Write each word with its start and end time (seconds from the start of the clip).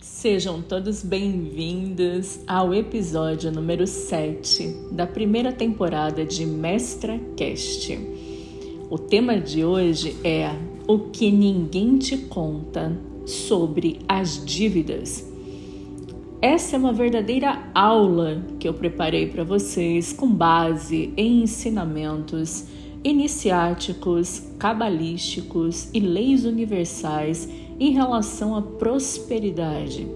Sejam 0.00 0.62
todos 0.62 1.02
bem-vindos 1.02 2.38
ao 2.46 2.72
episódio 2.72 3.50
número 3.50 3.84
7 3.84 4.92
da 4.92 5.08
primeira 5.08 5.52
temporada 5.52 6.24
de 6.24 6.46
Mestra 6.46 7.20
Cast. 7.36 7.98
O 8.88 8.96
tema 8.96 9.40
de 9.40 9.64
hoje 9.64 10.16
é 10.22 10.54
o 10.86 11.00
que 11.10 11.32
ninguém 11.32 11.98
te 11.98 12.16
conta 12.16 12.96
sobre 13.26 13.98
as 14.08 14.44
dívidas. 14.44 15.26
Essa 16.40 16.76
é 16.76 16.78
uma 16.78 16.92
verdadeira 16.92 17.68
aula 17.74 18.40
que 18.60 18.68
eu 18.68 18.74
preparei 18.74 19.26
para 19.26 19.42
vocês 19.42 20.12
com 20.12 20.32
base 20.32 21.12
em 21.16 21.42
ensinamentos 21.42 22.66
iniciáticos, 23.02 24.44
cabalísticos 24.60 25.88
e 25.92 25.98
leis 25.98 26.44
universais 26.44 27.48
em 27.78 27.92
relação 27.92 28.56
à 28.56 28.62
prosperidade. 28.62 30.06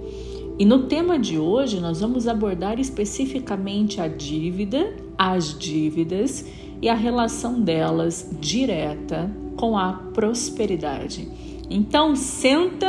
E 0.59 0.65
no 0.65 0.85
tema 0.85 1.19
de 1.19 1.39
hoje 1.39 1.81
nós 1.81 2.01
vamos 2.01 2.29
abordar 2.29 2.79
especificamente 2.79 4.01
a 4.01 4.09
dívida, 4.09 4.95
as 5.17 5.59
dívidas 5.59 6.47
e 6.81 6.89
a 6.89 6.95
relação 6.95 7.61
delas 7.61 8.31
direta 8.41 9.31
com 9.57 9.79
a 9.79 9.93
prosperidade. 9.93 11.29
Então 11.71 12.15
senta 12.15 12.87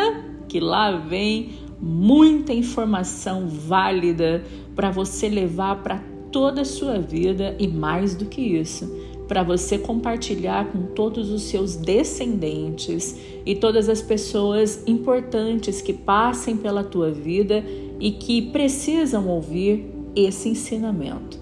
que 0.47 0.59
lá 0.59 0.97
vem 0.97 1.51
muita 1.79 2.53
informação 2.53 3.47
válida 3.47 4.43
para 4.75 4.89
você 4.89 5.29
levar 5.29 5.81
para 5.83 6.03
toda 6.31 6.61
a 6.61 6.65
sua 6.65 6.99
vida 6.99 7.55
e 7.59 7.67
mais 7.67 8.15
do 8.15 8.25
que 8.25 8.41
isso, 8.41 8.91
para 9.27 9.43
você 9.43 9.77
compartilhar 9.77 10.71
com 10.71 10.83
todos 10.83 11.29
os 11.29 11.43
seus 11.43 11.75
descendentes 11.75 13.17
e 13.45 13.55
todas 13.55 13.89
as 13.89 14.01
pessoas 14.01 14.83
importantes 14.85 15.81
que 15.81 15.93
passem 15.93 16.57
pela 16.57 16.83
tua 16.83 17.11
vida 17.11 17.63
e 17.99 18.11
que 18.11 18.41
precisam 18.41 19.27
ouvir 19.27 19.85
esse 20.15 20.49
ensinamento. 20.49 21.39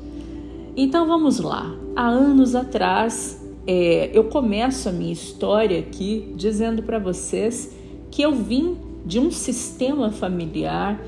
Então 0.75 1.05
vamos 1.05 1.39
lá. 1.39 1.75
Há 1.95 2.07
anos 2.07 2.55
atrás, 2.55 3.41
é, 3.67 4.09
eu 4.13 4.25
começo 4.25 4.87
a 4.87 4.91
minha 4.91 5.11
história 5.11 5.79
aqui 5.79 6.33
dizendo 6.35 6.83
para 6.83 6.99
vocês 6.99 7.75
que 8.09 8.21
eu 8.21 8.33
vim 8.33 8.77
de 9.05 9.19
um 9.19 9.31
sistema 9.31 10.11
familiar 10.11 11.03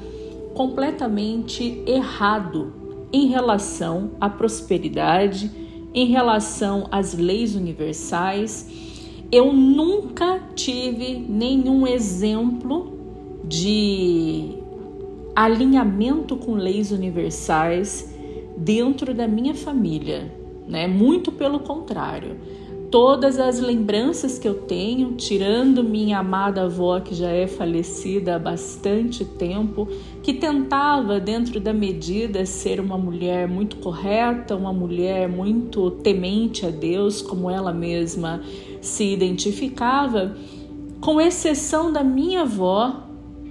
completamente 0.54 1.82
errado 1.86 2.74
em 3.12 3.28
relação 3.28 4.12
à 4.20 4.30
prosperidade 4.30 5.63
em 5.94 6.08
relação 6.08 6.88
às 6.92 7.14
leis 7.14 7.56
universais, 7.56 8.68
eu 9.32 9.54
nunca 9.54 10.40
tive 10.56 11.16
nenhum 11.28 11.88
exemplo 11.88 12.98
de 13.44 14.58
alinhamento 15.36 16.36
com 16.36 16.54
leis 16.54 16.92
universais 16.92 18.14
dentro 18.56 19.14
da 19.14 19.28
minha 19.28 19.54
família, 19.54 20.32
né? 20.68 20.88
Muito 20.88 21.32
pelo 21.32 21.60
contrário 21.60 22.38
todas 22.94 23.40
as 23.40 23.60
lembranças 23.60 24.38
que 24.38 24.48
eu 24.48 24.54
tenho, 24.54 25.14
tirando 25.14 25.84
minha 25.84 26.20
amada 26.20 26.66
avó 26.66 27.00
que 27.00 27.16
já 27.16 27.32
é 27.32 27.48
falecida 27.48 28.36
há 28.36 28.38
bastante 28.38 29.26
tempo, 29.26 29.88
que 30.22 30.32
tentava, 30.32 31.20
dentro 31.20 31.60
da 31.60 31.74
medida, 31.74 32.46
ser 32.46 32.80
uma 32.80 32.96
mulher 32.96 33.48
muito 33.48 33.78
correta, 33.78 34.56
uma 34.56 34.72
mulher 34.72 35.28
muito 35.28 35.90
temente 35.90 36.68
a 36.68 36.70
Deus, 36.70 37.20
como 37.20 37.50
ela 37.50 37.74
mesma 37.74 38.44
se 38.80 39.12
identificava, 39.12 40.38
com 41.02 41.20
exceção 41.20 41.92
da 41.92 42.04
minha 42.04 42.42
avó, 42.42 43.08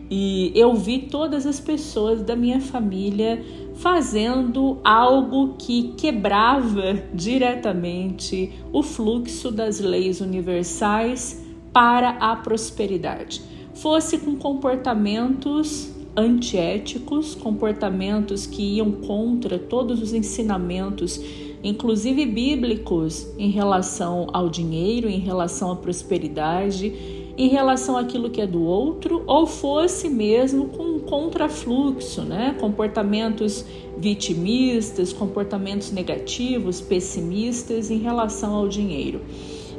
e 0.09 0.53
eu 0.55 0.73
vi 0.75 1.01
todas 1.01 1.47
as 1.47 1.59
pessoas 1.59 2.23
da 2.23 2.37
minha 2.37 2.61
família 2.61 3.43
fazendo 3.83 4.79
algo 4.85 5.57
que 5.59 5.95
quebrava 5.97 7.03
diretamente 7.13 8.53
o 8.73 8.81
fluxo 8.81 9.51
das 9.51 9.81
leis 9.81 10.21
universais 10.21 11.45
para 11.73 12.11
a 12.11 12.37
prosperidade. 12.37 13.43
Fosse 13.75 14.19
com 14.19 14.37
comportamentos 14.37 15.91
antiéticos, 16.17 17.35
comportamentos 17.35 18.47
que 18.47 18.77
iam 18.77 18.93
contra 18.93 19.59
todos 19.59 20.01
os 20.01 20.13
ensinamentos, 20.13 21.21
inclusive 21.65 22.25
bíblicos, 22.25 23.27
em 23.37 23.51
relação 23.51 24.29
ao 24.33 24.49
dinheiro, 24.49 25.09
em 25.09 25.19
relação 25.19 25.73
à 25.73 25.77
prosperidade 25.77 27.21
em 27.37 27.49
relação 27.49 27.97
àquilo 27.97 28.31
que 28.31 28.41
é 28.41 28.47
do 28.47 28.63
outro, 28.63 29.23
ou 29.27 29.47
fosse 29.47 30.09
mesmo 30.09 30.67
com 30.69 30.92
contrafluxo, 31.03 32.23
né? 32.23 32.57
comportamentos 32.59 33.65
vitimistas, 33.97 35.13
comportamentos 35.13 35.93
negativos, 35.93 36.81
pessimistas 36.81 37.91
em 37.91 37.99
relação 37.99 38.55
ao 38.55 38.69
dinheiro. 38.69 39.21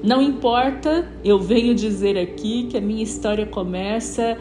Não 0.03 0.21
importa, 0.21 1.09
eu 1.23 1.39
venho 1.39 1.73
dizer 1.73 2.17
aqui 2.17 2.67
que 2.69 2.77
a 2.77 2.81
minha 2.81 3.03
história 3.03 3.45
começa 3.45 4.37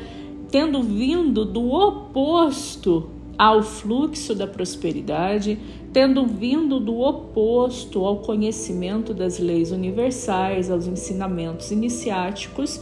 tendo 0.50 0.82
vindo 0.82 1.44
do 1.44 1.70
oposto 1.70 3.08
ao 3.38 3.62
fluxo 3.62 4.34
da 4.34 4.46
prosperidade, 4.46 5.58
tendo 5.92 6.26
vindo 6.26 6.78
do 6.78 7.00
oposto 7.00 8.04
ao 8.04 8.18
conhecimento 8.18 9.14
das 9.14 9.38
leis 9.38 9.72
universais, 9.72 10.70
aos 10.70 10.86
ensinamentos 10.86 11.70
iniciáticos 11.70 12.80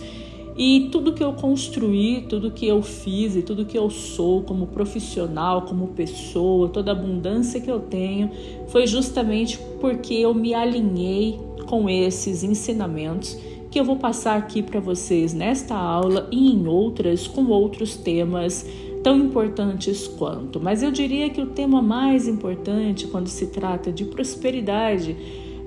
e 0.62 0.91
tudo 0.93 1.15
que 1.15 1.25
eu 1.25 1.32
construí, 1.32 2.26
tudo 2.28 2.50
que 2.50 2.69
eu 2.69 2.82
fiz 2.82 3.34
e 3.34 3.41
tudo 3.41 3.65
que 3.65 3.78
eu 3.78 3.88
sou 3.88 4.43
como 4.43 4.66
profissional, 4.66 5.62
como 5.62 5.87
pessoa, 5.87 6.69
toda 6.69 6.93
a 6.93 6.94
abundância 6.94 7.62
que 7.62 7.71
eu 7.71 7.81
tenho, 7.81 8.31
foi 8.69 8.87
justamente 8.87 9.59
porque 9.81 10.12
eu 10.12 10.34
me 10.34 10.53
alinhei 10.53 11.41
com 11.66 11.88
esses 11.88 12.44
ensinamentos 12.44 13.38
que 13.70 13.81
eu 13.81 13.84
vou 13.87 13.97
passar 13.97 14.37
aqui 14.37 14.62
para 14.62 14.81
vocês 14.81 15.32
nesta 15.32 15.75
aula 15.75 16.28
e 16.31 16.53
em 16.53 16.66
outras 16.66 17.26
com 17.26 17.47
outros 17.47 17.97
temas 17.97 18.66
tão 19.03 19.16
importantes 19.16 20.06
quanto. 20.06 20.60
Mas 20.60 20.82
eu 20.82 20.91
diria 20.91 21.31
que 21.31 21.41
o 21.41 21.47
tema 21.47 21.81
mais 21.81 22.28
importante 22.28 23.06
quando 23.06 23.28
se 23.28 23.47
trata 23.47 23.91
de 23.91 24.04
prosperidade 24.04 25.16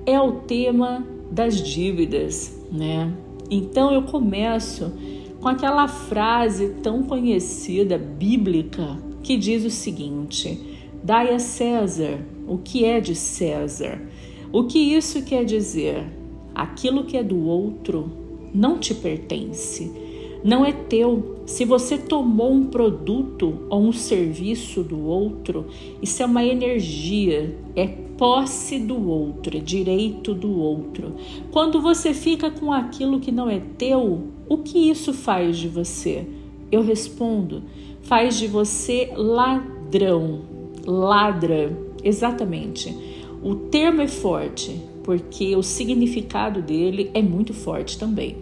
é 0.06 0.20
o 0.20 0.34
tema 0.42 1.04
das 1.32 1.60
dívidas, 1.60 2.64
né? 2.70 3.12
Então 3.50 3.92
eu 3.92 4.02
começo 4.02 4.92
com 5.40 5.48
aquela 5.48 5.88
frase 5.88 6.70
tão 6.82 7.02
conhecida 7.02 7.98
bíblica 7.98 8.98
que 9.22 9.36
diz 9.36 9.64
o 9.64 9.70
seguinte: 9.70 10.58
Dai 11.02 11.34
a 11.34 11.38
César 11.38 12.20
o 12.46 12.58
que 12.58 12.84
é 12.84 13.00
de 13.00 13.14
César. 13.14 14.00
O 14.52 14.64
que 14.64 14.78
isso 14.78 15.22
quer 15.24 15.44
dizer? 15.44 16.04
Aquilo 16.54 17.04
que 17.04 17.16
é 17.16 17.22
do 17.22 17.46
outro 17.46 18.10
não 18.54 18.78
te 18.78 18.94
pertence, 18.94 19.90
não 20.44 20.64
é 20.64 20.72
teu. 20.72 21.42
Se 21.46 21.64
você 21.64 21.98
tomou 21.98 22.52
um 22.52 22.66
produto 22.66 23.66
ou 23.68 23.82
um 23.82 23.92
serviço 23.92 24.84
do 24.84 25.04
outro, 25.04 25.66
isso 26.00 26.22
é 26.22 26.26
uma 26.26 26.44
energia, 26.44 27.58
é 27.74 27.86
posse 28.16 28.78
do 28.78 29.08
outro, 29.08 29.56
é 29.56 29.60
direito 29.60 30.34
do 30.34 30.58
outro. 30.58 31.14
Quando 31.50 31.80
você 31.80 32.14
fica 32.14 32.50
com 32.50 32.72
aquilo 32.72 33.20
que 33.20 33.32
não 33.32 33.48
é 33.48 33.60
teu, 33.76 34.28
o 34.48 34.58
que 34.58 34.90
isso 34.90 35.12
faz 35.12 35.56
de 35.56 35.68
você? 35.68 36.26
Eu 36.70 36.82
respondo: 36.82 37.62
faz 38.02 38.38
de 38.38 38.46
você 38.46 39.12
ladrão, 39.16 40.42
ladra, 40.86 41.76
exatamente. 42.02 42.96
O 43.42 43.54
termo 43.54 44.00
é 44.00 44.08
forte, 44.08 44.80
porque 45.02 45.54
o 45.54 45.62
significado 45.62 46.62
dele 46.62 47.10
é 47.14 47.22
muito 47.22 47.52
forte 47.52 47.98
também. 47.98 48.36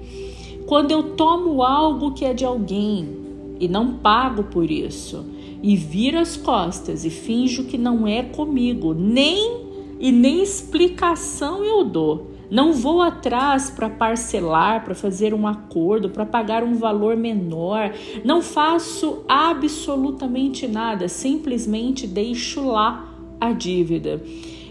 Quando 0.67 0.93
eu 0.93 1.15
tomo 1.15 1.63
algo 1.63 2.13
que 2.13 2.25
é 2.25 2.33
de 2.33 2.45
alguém 2.45 3.22
e 3.61 3.69
não 3.69 3.95
pago 3.95 4.45
por 4.45 4.71
isso, 4.71 5.25
e 5.63 5.77
viro 5.77 6.19
as 6.19 6.37
costas 6.37 7.05
e 7.05 7.11
finjo 7.11 7.65
que 7.65 7.79
não 7.79 8.07
é 8.07 8.23
comigo, 8.23 8.93
nem 8.95 9.63
e 10.01 10.11
nem 10.11 10.43
explicação 10.43 11.65
eu 11.65 11.85
dou. 11.85 12.33
Não 12.51 12.73
vou 12.75 13.01
atrás 13.01 13.71
para 13.71 13.89
parcelar, 13.89 14.85
para 14.85 14.95
fazer 14.95 15.33
um 15.33 15.47
acordo, 15.47 16.11
para 16.11 16.27
pagar 16.27 16.63
um 16.63 16.75
valor 16.75 17.17
menor. 17.17 17.95
Não 18.25 18.43
faço 18.43 19.25
absolutamente 19.27 20.69
nada, 20.69 21.09
simplesmente 21.09 22.07
deixo 22.07 22.67
lá 22.67 23.11
a 23.41 23.53
dívida. 23.53 24.23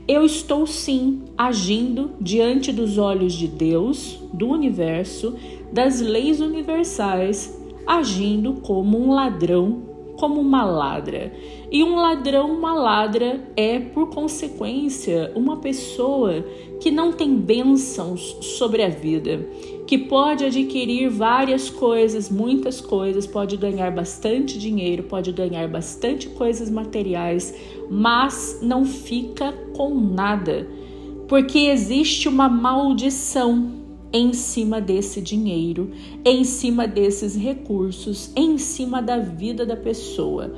Eu 0.07 0.25
estou 0.25 0.67
sim 0.67 1.21
agindo 1.37 2.11
diante 2.19 2.71
dos 2.71 2.97
olhos 2.97 3.33
de 3.33 3.47
Deus, 3.47 4.19
do 4.33 4.49
universo, 4.49 5.35
das 5.71 6.01
leis 6.01 6.39
universais, 6.39 7.60
agindo 7.85 8.55
como 8.61 8.97
um 8.97 9.13
ladrão 9.13 9.91
como 10.21 10.39
uma 10.39 10.63
ladra. 10.63 11.33
E 11.71 11.83
um 11.83 11.95
ladrão, 11.95 12.51
uma 12.51 12.75
ladra, 12.75 13.41
é, 13.57 13.79
por 13.79 14.11
consequência, 14.11 15.31
uma 15.35 15.57
pessoa 15.57 16.45
que 16.79 16.91
não 16.91 17.11
tem 17.11 17.35
bênçãos 17.35 18.37
sobre 18.41 18.83
a 18.83 18.89
vida, 18.89 19.43
que 19.87 19.97
pode 19.97 20.45
adquirir 20.45 21.09
várias 21.09 21.71
coisas, 21.71 22.29
muitas 22.29 22.79
coisas, 22.79 23.25
pode 23.25 23.57
ganhar 23.57 23.89
bastante 23.89 24.59
dinheiro, 24.59 25.03
pode 25.03 25.31
ganhar 25.31 25.67
bastante 25.67 26.29
coisas 26.29 26.69
materiais, 26.69 27.55
mas 27.89 28.59
não 28.61 28.85
fica 28.85 29.51
com 29.75 29.89
nada, 29.95 30.67
porque 31.27 31.61
existe 31.61 32.29
uma 32.29 32.47
maldição 32.47 33.80
em 34.13 34.33
cima 34.33 34.81
desse 34.81 35.21
dinheiro, 35.21 35.91
em 36.25 36.43
cima 36.43 36.87
desses 36.87 37.35
recursos, 37.35 38.31
em 38.35 38.57
cima 38.57 39.01
da 39.01 39.17
vida 39.17 39.65
da 39.65 39.75
pessoa. 39.75 40.53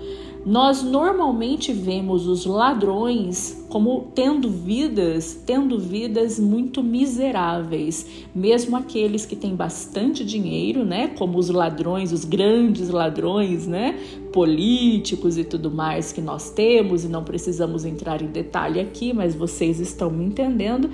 Nós 0.46 0.84
normalmente 0.84 1.72
vemos 1.72 2.28
os 2.28 2.46
ladrões 2.46 3.66
como 3.70 4.12
tendo 4.14 4.50
vidas, 4.50 5.42
tendo 5.46 5.80
vidas 5.80 6.38
muito 6.38 6.84
miseráveis, 6.84 8.06
mesmo 8.36 8.76
aqueles 8.76 9.26
que 9.26 9.38
têm 9.38 9.56
bastante 9.56 10.26
dinheiro, 10.26 10.84
né, 10.84 11.08
como 11.08 11.40
os 11.40 11.50
ladrões, 11.50 12.12
os 12.12 12.26
grandes 12.26 12.90
ladrões, 12.90 13.66
né, 13.66 13.98
políticos 14.34 15.38
e 15.38 15.46
tudo 15.46 15.72
mais 15.72 16.12
que 16.12 16.22
nós 16.22 16.50
temos 16.50 17.06
e 17.06 17.08
não 17.08 17.24
precisamos 17.24 17.86
entrar 17.86 18.22
em 18.22 18.28
detalhe 18.28 18.82
aqui, 18.82 19.14
mas 19.14 19.34
vocês 19.34 19.80
estão 19.80 20.12
me 20.12 20.26
entendendo 20.26 20.90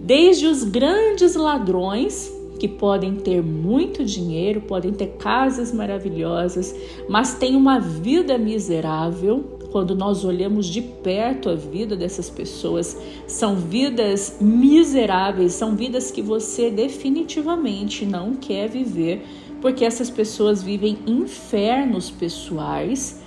desde 0.00 0.46
os 0.46 0.64
grandes 0.64 1.34
ladrões 1.34 2.32
que 2.58 2.68
podem 2.68 3.14
ter 3.14 3.42
muito 3.42 4.04
dinheiro, 4.04 4.60
podem 4.60 4.92
ter 4.92 5.16
casas 5.18 5.72
maravilhosas, 5.72 6.74
mas 7.08 7.34
têm 7.34 7.54
uma 7.54 7.78
vida 7.78 8.36
miserável. 8.36 9.56
Quando 9.70 9.94
nós 9.94 10.24
olhamos 10.24 10.66
de 10.66 10.80
perto 10.80 11.50
a 11.50 11.54
vida 11.54 11.94
dessas 11.94 12.28
pessoas, 12.30 12.96
são 13.26 13.54
vidas 13.54 14.38
miseráveis, 14.40 15.52
são 15.52 15.76
vidas 15.76 16.10
que 16.10 16.22
você 16.22 16.70
definitivamente 16.70 18.06
não 18.06 18.34
quer 18.34 18.68
viver, 18.68 19.24
porque 19.60 19.84
essas 19.84 20.08
pessoas 20.08 20.62
vivem 20.62 20.98
infernos 21.06 22.10
pessoais 22.10 23.22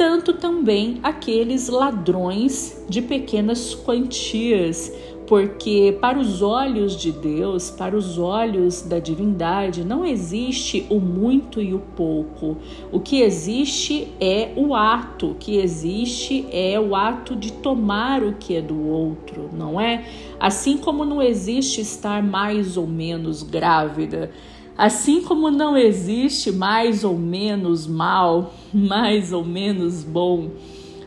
tanto 0.00 0.32
também 0.32 0.98
aqueles 1.02 1.68
ladrões 1.68 2.82
de 2.88 3.02
pequenas 3.02 3.74
quantias, 3.74 4.90
porque 5.30 5.96
para 6.00 6.18
os 6.18 6.42
olhos 6.42 6.96
de 6.96 7.12
Deus, 7.12 7.70
para 7.70 7.96
os 7.96 8.18
olhos 8.18 8.82
da 8.82 8.98
divindade, 8.98 9.84
não 9.84 10.04
existe 10.04 10.84
o 10.90 10.98
muito 10.98 11.62
e 11.62 11.72
o 11.72 11.78
pouco. 11.78 12.56
O 12.90 12.98
que 12.98 13.22
existe 13.22 14.08
é 14.20 14.52
o 14.56 14.74
ato, 14.74 15.30
o 15.30 15.34
que 15.36 15.58
existe 15.58 16.48
é 16.50 16.80
o 16.80 16.96
ato 16.96 17.36
de 17.36 17.52
tomar 17.52 18.24
o 18.24 18.32
que 18.32 18.56
é 18.56 18.60
do 18.60 18.84
outro, 18.88 19.48
não 19.56 19.80
é? 19.80 20.04
Assim 20.40 20.76
como 20.76 21.04
não 21.04 21.22
existe 21.22 21.80
estar 21.80 22.24
mais 22.24 22.76
ou 22.76 22.88
menos 22.88 23.44
grávida, 23.44 24.32
assim 24.76 25.22
como 25.22 25.48
não 25.48 25.76
existe 25.76 26.50
mais 26.50 27.04
ou 27.04 27.16
menos 27.16 27.86
mal, 27.86 28.52
mais 28.74 29.32
ou 29.32 29.44
menos 29.44 30.02
bom, 30.02 30.50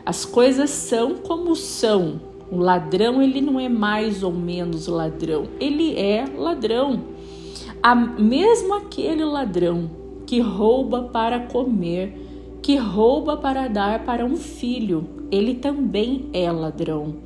as 0.06 0.24
coisas 0.24 0.70
são 0.70 1.14
como 1.16 1.54
são 1.54 2.32
o 2.54 2.58
ladrão, 2.58 3.20
ele 3.20 3.40
não 3.40 3.58
é 3.58 3.68
mais 3.68 4.22
ou 4.22 4.32
menos 4.32 4.86
ladrão, 4.86 5.48
ele 5.58 5.98
é 5.98 6.24
ladrão. 6.24 7.02
A, 7.82 7.94
mesmo 7.96 8.74
aquele 8.74 9.24
ladrão 9.24 9.90
que 10.24 10.38
rouba 10.38 11.02
para 11.02 11.40
comer, 11.40 12.16
que 12.62 12.76
rouba 12.76 13.36
para 13.36 13.66
dar 13.66 14.04
para 14.04 14.24
um 14.24 14.36
filho, 14.36 15.06
ele 15.32 15.54
também 15.54 16.26
é 16.32 16.50
ladrão. 16.50 17.16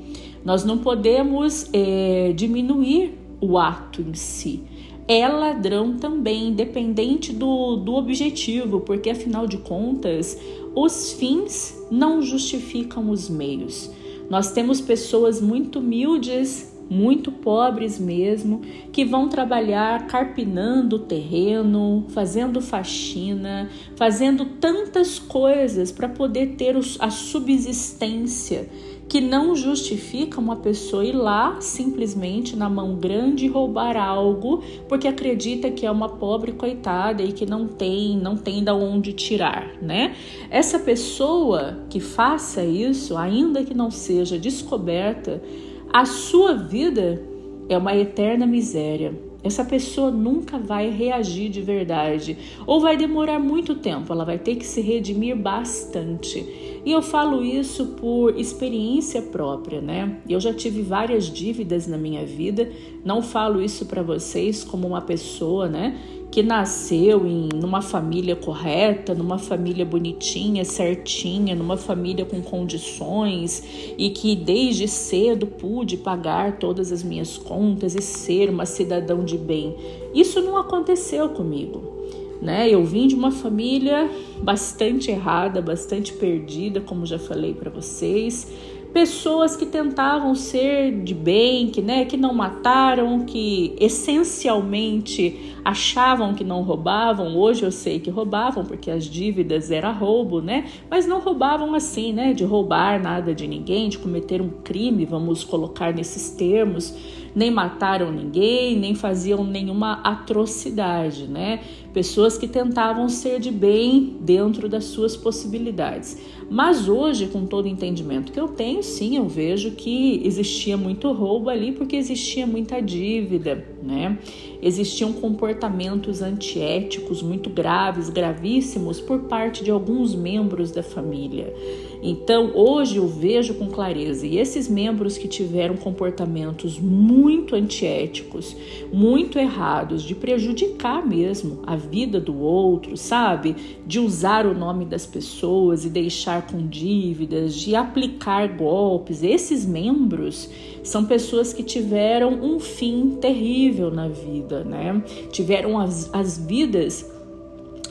Nós 0.42 0.64
não 0.64 0.78
podemos 0.78 1.68
é, 1.74 2.32
diminuir 2.34 3.18
o 3.38 3.58
ato 3.58 4.00
em 4.00 4.14
si. 4.14 4.62
É 5.06 5.28
ladrão 5.28 5.96
também, 5.96 6.48
independente 6.48 7.32
do, 7.32 7.76
do 7.76 7.94
objetivo, 7.94 8.80
porque 8.80 9.10
afinal 9.10 9.46
de 9.46 9.58
contas, 9.58 10.38
os 10.74 11.12
fins 11.12 11.78
não 11.90 12.22
justificam 12.22 13.10
os 13.10 13.28
meios. 13.28 13.90
Nós 14.28 14.52
temos 14.52 14.80
pessoas 14.80 15.40
muito 15.40 15.78
humildes, 15.78 16.74
muito 16.90 17.30
pobres 17.30 17.98
mesmo, 17.98 18.62
que 18.92 19.04
vão 19.04 19.28
trabalhar 19.28 20.06
carpinando 20.06 20.96
o 20.96 21.00
terreno, 21.00 22.06
fazendo 22.08 22.60
faxina, 22.60 23.68
fazendo 23.96 24.44
tantas 24.44 25.18
coisas 25.18 25.92
para 25.92 26.08
poder 26.08 26.56
ter 26.56 26.76
a 26.98 27.10
subsistência 27.10 28.68
que 29.08 29.20
não 29.20 29.56
justifica 29.56 30.38
uma 30.38 30.56
pessoa 30.56 31.04
ir 31.04 31.12
lá 31.12 31.60
simplesmente 31.60 32.54
na 32.54 32.68
mão 32.68 32.94
grande 32.96 33.46
roubar 33.46 33.96
algo 33.96 34.62
porque 34.88 35.08
acredita 35.08 35.70
que 35.70 35.86
é 35.86 35.90
uma 35.90 36.08
pobre 36.08 36.52
coitada 36.52 37.22
e 37.22 37.32
que 37.32 37.46
não 37.46 37.66
tem, 37.66 38.18
não 38.18 38.36
tem 38.36 38.62
da 38.62 38.74
onde 38.74 39.12
tirar, 39.12 39.72
né? 39.80 40.14
Essa 40.50 40.78
pessoa 40.78 41.78
que 41.88 42.00
faça 42.00 42.62
isso, 42.64 43.16
ainda 43.16 43.64
que 43.64 43.72
não 43.72 43.90
seja 43.90 44.38
descoberta, 44.38 45.42
a 45.90 46.04
sua 46.04 46.54
vida 46.54 47.22
é 47.68 47.78
uma 47.78 47.96
eterna 47.96 48.46
miséria 48.46 49.27
essa 49.42 49.64
pessoa 49.64 50.10
nunca 50.10 50.58
vai 50.58 50.90
reagir 50.90 51.48
de 51.48 51.62
verdade 51.62 52.36
ou 52.66 52.80
vai 52.80 52.96
demorar 52.96 53.38
muito 53.38 53.76
tempo, 53.76 54.12
ela 54.12 54.24
vai 54.24 54.38
ter 54.38 54.56
que 54.56 54.66
se 54.66 54.80
redimir 54.80 55.36
bastante. 55.36 56.80
E 56.84 56.92
eu 56.92 57.02
falo 57.02 57.44
isso 57.44 57.86
por 58.00 58.38
experiência 58.38 59.20
própria, 59.22 59.80
né? 59.80 60.18
Eu 60.28 60.40
já 60.40 60.54
tive 60.54 60.82
várias 60.82 61.26
dívidas 61.26 61.86
na 61.86 61.98
minha 61.98 62.24
vida, 62.24 62.70
não 63.04 63.22
falo 63.22 63.60
isso 63.60 63.86
para 63.86 64.02
vocês 64.02 64.64
como 64.64 64.86
uma 64.86 65.00
pessoa, 65.00 65.68
né, 65.68 65.98
que 66.30 66.42
nasceu 66.42 67.26
em 67.26 67.48
numa 67.54 67.80
família 67.80 68.36
correta, 68.36 69.14
numa 69.14 69.38
família 69.38 69.84
bonitinha, 69.84 70.64
certinha, 70.64 71.54
numa 71.54 71.76
família 71.76 72.24
com 72.24 72.42
condições 72.42 73.62
e 73.96 74.10
que 74.10 74.36
desde 74.36 74.86
cedo 74.86 75.46
pude 75.46 75.96
pagar 75.96 76.58
todas 76.58 76.92
as 76.92 77.02
minhas 77.02 77.38
contas 77.38 77.94
e 77.94 78.02
ser 78.02 78.50
uma 78.50 78.66
cidadão 78.66 79.24
de 79.24 79.38
bem. 79.38 79.74
Isso 80.14 80.40
não 80.42 80.56
aconteceu 80.56 81.30
comigo. 81.30 81.96
Né? 82.40 82.68
Eu 82.70 82.84
vim 82.84 83.08
de 83.08 83.16
uma 83.16 83.32
família 83.32 84.08
bastante 84.40 85.10
errada, 85.10 85.60
bastante 85.60 86.12
perdida, 86.12 86.80
como 86.80 87.04
já 87.04 87.18
falei 87.18 87.52
para 87.52 87.68
vocês 87.68 88.46
pessoas 88.92 89.54
que 89.54 89.66
tentavam 89.66 90.34
ser 90.34 91.02
de 91.02 91.14
bem, 91.14 91.68
que, 91.68 91.82
né, 91.82 92.04
que 92.04 92.16
não 92.16 92.32
mataram, 92.32 93.20
que 93.20 93.74
essencialmente 93.78 95.56
achavam 95.68 96.32
que 96.32 96.42
não 96.42 96.62
roubavam. 96.62 97.36
Hoje 97.36 97.62
eu 97.62 97.70
sei 97.70 98.00
que 98.00 98.08
roubavam 98.08 98.64
porque 98.64 98.90
as 98.90 99.04
dívidas 99.04 99.70
era 99.70 99.90
roubo, 99.90 100.40
né? 100.40 100.64
Mas 100.90 101.06
não 101.06 101.20
roubavam 101.20 101.74
assim, 101.74 102.10
né, 102.10 102.32
de 102.32 102.42
roubar 102.42 103.02
nada 103.02 103.34
de 103.34 103.46
ninguém, 103.46 103.90
de 103.90 103.98
cometer 103.98 104.40
um 104.40 104.48
crime, 104.48 105.04
vamos 105.04 105.44
colocar 105.44 105.92
nesses 105.92 106.30
termos. 106.30 106.94
Nem 107.34 107.50
mataram 107.50 108.10
ninguém, 108.10 108.76
nem 108.78 108.94
faziam 108.94 109.44
nenhuma 109.44 110.00
atrocidade, 110.02 111.28
né? 111.28 111.60
Pessoas 111.92 112.38
que 112.38 112.48
tentavam 112.48 113.08
ser 113.08 113.38
de 113.38 113.50
bem 113.50 114.16
dentro 114.20 114.68
das 114.68 114.84
suas 114.84 115.16
possibilidades. 115.16 116.18
Mas 116.50 116.88
hoje, 116.88 117.26
com 117.26 117.44
todo 117.44 117.66
o 117.66 117.68
entendimento 117.68 118.32
que 118.32 118.40
eu 118.40 118.48
tenho, 118.48 118.82
sim, 118.82 119.16
eu 119.16 119.28
vejo 119.28 119.72
que 119.72 120.22
existia 120.24 120.76
muito 120.76 121.12
roubo 121.12 121.50
ali 121.50 121.72
porque 121.72 121.96
existia 121.96 122.46
muita 122.46 122.80
dívida, 122.80 123.66
né? 123.82 124.18
Existiam 124.62 125.12
comportamentos 125.58 126.22
antiéticos 126.22 127.20
muito 127.20 127.50
graves, 127.50 128.08
gravíssimos 128.08 129.00
por 129.00 129.22
parte 129.24 129.64
de 129.64 129.70
alguns 129.72 130.14
membros 130.14 130.70
da 130.70 130.84
família. 130.84 131.52
Então, 132.02 132.52
hoje 132.54 132.96
eu 132.96 133.06
vejo 133.06 133.54
com 133.54 133.66
clareza, 133.66 134.26
e 134.26 134.38
esses 134.38 134.68
membros 134.68 135.18
que 135.18 135.26
tiveram 135.26 135.76
comportamentos 135.76 136.78
muito 136.78 137.54
antiéticos, 137.54 138.56
muito 138.92 139.38
errados, 139.38 140.02
de 140.02 140.14
prejudicar 140.14 141.04
mesmo 141.06 141.60
a 141.66 141.74
vida 141.76 142.20
do 142.20 142.38
outro, 142.38 142.96
sabe? 142.96 143.56
De 143.86 143.98
usar 143.98 144.46
o 144.46 144.54
nome 144.54 144.84
das 144.84 145.06
pessoas 145.06 145.84
e 145.84 145.88
deixar 145.88 146.46
com 146.46 146.66
dívidas, 146.66 147.54
de 147.54 147.74
aplicar 147.74 148.56
golpes, 148.56 149.22
esses 149.22 149.66
membros 149.66 150.48
são 150.84 151.04
pessoas 151.04 151.52
que 151.52 151.62
tiveram 151.62 152.32
um 152.32 152.60
fim 152.60 153.18
terrível 153.20 153.90
na 153.90 154.08
vida, 154.08 154.62
né? 154.62 155.02
Tiveram 155.32 155.78
as, 155.78 156.12
as 156.14 156.38
vidas 156.38 157.10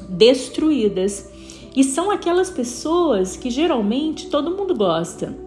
destruídas 0.09 1.29
e 1.77 1.83
são 1.83 2.09
aquelas 2.09 2.49
pessoas 2.49 3.37
que 3.37 3.51
geralmente 3.51 4.31
todo 4.31 4.49
mundo 4.49 4.73
gosta. 4.73 5.37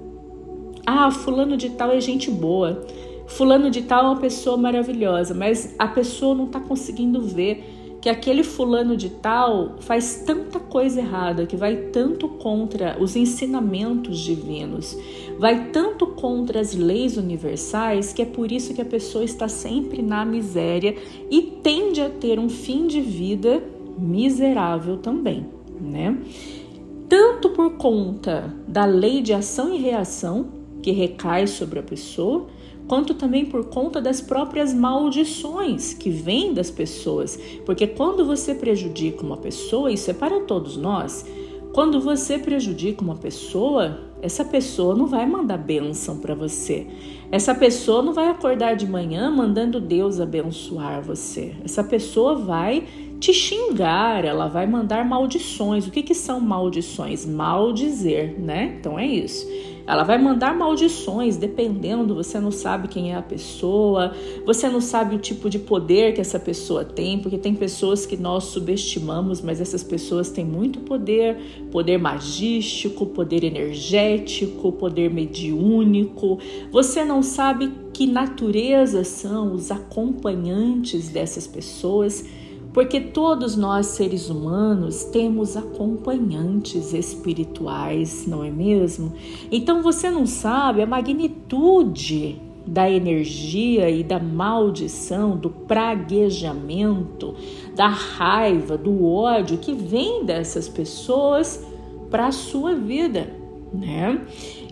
Ah, 0.86 1.10
fulano 1.10 1.56
de 1.56 1.70
tal 1.70 1.90
é 1.90 2.00
gente 2.00 2.30
boa. 2.30 2.86
Fulano 3.26 3.68
de 3.68 3.82
tal 3.82 4.04
é 4.04 4.08
uma 4.10 4.20
pessoa 4.20 4.56
maravilhosa, 4.56 5.34
mas 5.34 5.74
a 5.76 5.88
pessoa 5.88 6.36
não 6.36 6.44
está 6.44 6.60
conseguindo 6.60 7.20
ver 7.20 7.98
que 8.00 8.08
aquele 8.08 8.44
fulano 8.44 8.96
de 8.96 9.10
tal 9.10 9.74
faz 9.80 10.22
tanta 10.24 10.60
coisa 10.60 11.00
errada, 11.00 11.46
que 11.46 11.56
vai 11.56 11.74
tanto 11.92 12.28
contra 12.28 12.96
os 13.00 13.16
ensinamentos 13.16 14.20
divinos, 14.20 14.96
vai 15.36 15.70
tanto 15.72 16.06
contra 16.06 16.60
as 16.60 16.76
leis 16.76 17.16
universais, 17.16 18.12
que 18.12 18.22
é 18.22 18.24
por 18.24 18.52
isso 18.52 18.72
que 18.72 18.80
a 18.80 18.86
pessoa 18.86 19.24
está 19.24 19.48
sempre 19.48 20.00
na 20.00 20.24
miséria 20.24 20.94
e 21.28 21.42
tende 21.42 22.00
a 22.00 22.08
ter 22.08 22.38
um 22.38 22.48
fim 22.48 22.86
de 22.86 23.00
vida 23.00 23.60
miserável 23.98 24.96
também, 24.96 25.44
né? 25.80 26.16
Tanto 27.08 27.50
por 27.50 27.72
conta 27.72 28.54
da 28.68 28.84
lei 28.84 29.20
de 29.20 29.32
ação 29.32 29.74
e 29.74 29.78
reação 29.78 30.48
que 30.82 30.92
recai 30.92 31.46
sobre 31.46 31.78
a 31.78 31.82
pessoa, 31.82 32.46
quanto 32.86 33.14
também 33.14 33.44
por 33.46 33.66
conta 33.66 34.00
das 34.00 34.20
próprias 34.20 34.72
maldições 34.74 35.94
que 35.94 36.10
vêm 36.10 36.52
das 36.52 36.70
pessoas. 36.70 37.38
Porque 37.64 37.86
quando 37.86 38.24
você 38.24 38.54
prejudica 38.54 39.24
uma 39.24 39.36
pessoa, 39.36 39.92
isso 39.92 40.10
é 40.10 40.14
para 40.14 40.40
todos 40.40 40.76
nós, 40.76 41.24
quando 41.72 42.00
você 42.00 42.36
prejudica 42.36 43.02
uma 43.02 43.14
pessoa, 43.14 44.00
essa 44.20 44.44
pessoa 44.44 44.94
não 44.96 45.06
vai 45.06 45.24
mandar 45.24 45.56
bênção 45.56 46.18
para 46.18 46.34
você. 46.34 46.86
Essa 47.30 47.54
pessoa 47.54 48.02
não 48.02 48.12
vai 48.12 48.26
acordar 48.26 48.74
de 48.74 48.88
manhã 48.88 49.30
mandando 49.30 49.80
Deus 49.80 50.20
abençoar 50.20 51.00
você. 51.00 51.54
Essa 51.64 51.84
pessoa 51.84 52.34
vai 52.34 52.84
te 53.20 53.34
xingar, 53.34 54.24
ela 54.24 54.48
vai 54.48 54.66
mandar 54.66 55.04
maldições. 55.04 55.86
O 55.86 55.90
que, 55.90 56.02
que 56.02 56.14
são 56.14 56.40
maldições? 56.40 57.26
Maldizer, 57.26 58.34
né? 58.40 58.76
Então 58.80 58.98
é 58.98 59.06
isso. 59.06 59.46
Ela 59.86 60.04
vai 60.04 60.18
mandar 60.18 60.56
maldições, 60.56 61.36
dependendo, 61.36 62.14
você 62.14 62.38
não 62.38 62.50
sabe 62.52 62.86
quem 62.86 63.12
é 63.12 63.16
a 63.16 63.22
pessoa, 63.22 64.12
você 64.46 64.68
não 64.68 64.80
sabe 64.80 65.16
o 65.16 65.18
tipo 65.18 65.50
de 65.50 65.58
poder 65.58 66.14
que 66.14 66.20
essa 66.20 66.38
pessoa 66.38 66.84
tem, 66.84 67.18
porque 67.18 67.36
tem 67.36 67.54
pessoas 67.54 68.06
que 68.06 68.16
nós 68.16 68.44
subestimamos, 68.44 69.40
mas 69.40 69.60
essas 69.60 69.82
pessoas 69.82 70.30
têm 70.30 70.44
muito 70.44 70.80
poder, 70.80 71.36
poder 71.72 71.98
magístico, 71.98 73.04
poder 73.06 73.42
energético, 73.42 74.70
poder 74.72 75.12
mediúnico. 75.12 76.38
Você 76.70 77.04
não 77.04 77.20
sabe 77.20 77.72
que 77.92 78.06
natureza 78.06 79.02
são 79.02 79.52
os 79.52 79.70
acompanhantes 79.72 81.08
dessas 81.08 81.48
pessoas 81.48 82.24
porque 82.72 83.00
todos 83.00 83.56
nós 83.56 83.86
seres 83.86 84.30
humanos 84.30 85.04
temos 85.04 85.56
acompanhantes 85.56 86.92
espirituais, 86.92 88.26
não 88.26 88.44
é 88.44 88.50
mesmo? 88.50 89.12
Então 89.50 89.82
você 89.82 90.08
não 90.08 90.26
sabe 90.26 90.82
a 90.82 90.86
magnitude 90.86 92.40
da 92.66 92.88
energia 92.88 93.90
e 93.90 94.04
da 94.04 94.18
maldição, 94.20 95.36
do 95.36 95.50
praguejamento, 95.50 97.34
da 97.74 97.88
raiva, 97.88 98.78
do 98.78 99.04
ódio 99.04 99.58
que 99.58 99.72
vem 99.72 100.24
dessas 100.24 100.68
pessoas 100.68 101.64
para 102.10 102.26
a 102.26 102.32
sua 102.32 102.74
vida 102.74 103.40
né? 103.72 104.20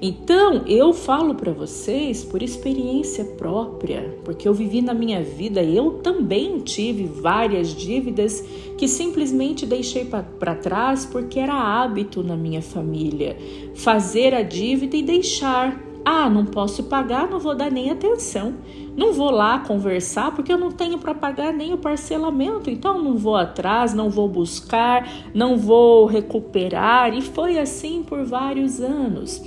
Então, 0.01 0.63
eu 0.67 0.93
falo 0.93 1.35
para 1.35 1.53
vocês 1.53 2.23
por 2.23 2.41
experiência 2.41 3.25
própria, 3.25 4.17
porque 4.25 4.47
eu 4.47 4.55
vivi 4.55 4.81
na 4.81 4.95
minha 4.95 5.23
vida, 5.25 5.61
eu 5.61 5.95
também 5.95 6.61
tive 6.61 7.05
várias 7.05 7.75
dívidas 7.75 8.45
que 8.77 8.87
simplesmente 8.87 9.67
deixei 9.67 10.05
para 10.05 10.55
trás 10.55 11.05
porque 11.05 11.41
era 11.41 11.55
hábito 11.55 12.23
na 12.23 12.37
minha 12.37 12.63
família 12.63 13.37
fazer 13.75 14.35
a 14.35 14.43
dívida 14.43 14.97
e 14.97 15.03
deixar. 15.03 15.85
Ah, 16.05 16.31
não 16.31 16.47
posso 16.47 16.85
pagar, 16.85 17.29
não 17.29 17.41
vou 17.41 17.55
dar 17.55 17.71
nem 17.71 17.91
atenção. 17.91 18.55
Não 18.97 19.13
vou 19.13 19.31
lá 19.31 19.59
conversar 19.59 20.35
porque 20.35 20.53
eu 20.53 20.57
não 20.57 20.71
tenho 20.71 20.99
para 20.99 21.15
pagar 21.15 21.53
nem 21.53 21.75
o 21.75 21.77
parcelamento, 21.77 22.71
então 22.71 23.03
não 23.03 23.17
vou 23.17 23.37
atrás, 23.37 23.93
não 23.93 24.09
vou 24.09 24.29
buscar, 24.29 25.09
não 25.35 25.57
vou 25.57 26.07
recuperar. 26.07 27.13
E 27.15 27.21
foi 27.21 27.59
assim 27.59 28.03
por 28.03 28.25
vários 28.25 28.81
anos. 28.81 29.43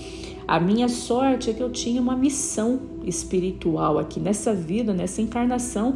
A 0.51 0.59
minha 0.59 0.89
sorte 0.89 1.49
é 1.49 1.53
que 1.53 1.63
eu 1.63 1.69
tinha 1.69 2.01
uma 2.01 2.13
missão 2.13 2.81
espiritual 3.05 3.97
aqui 3.97 4.19
nessa 4.19 4.53
vida, 4.53 4.93
nessa 4.93 5.21
encarnação. 5.21 5.95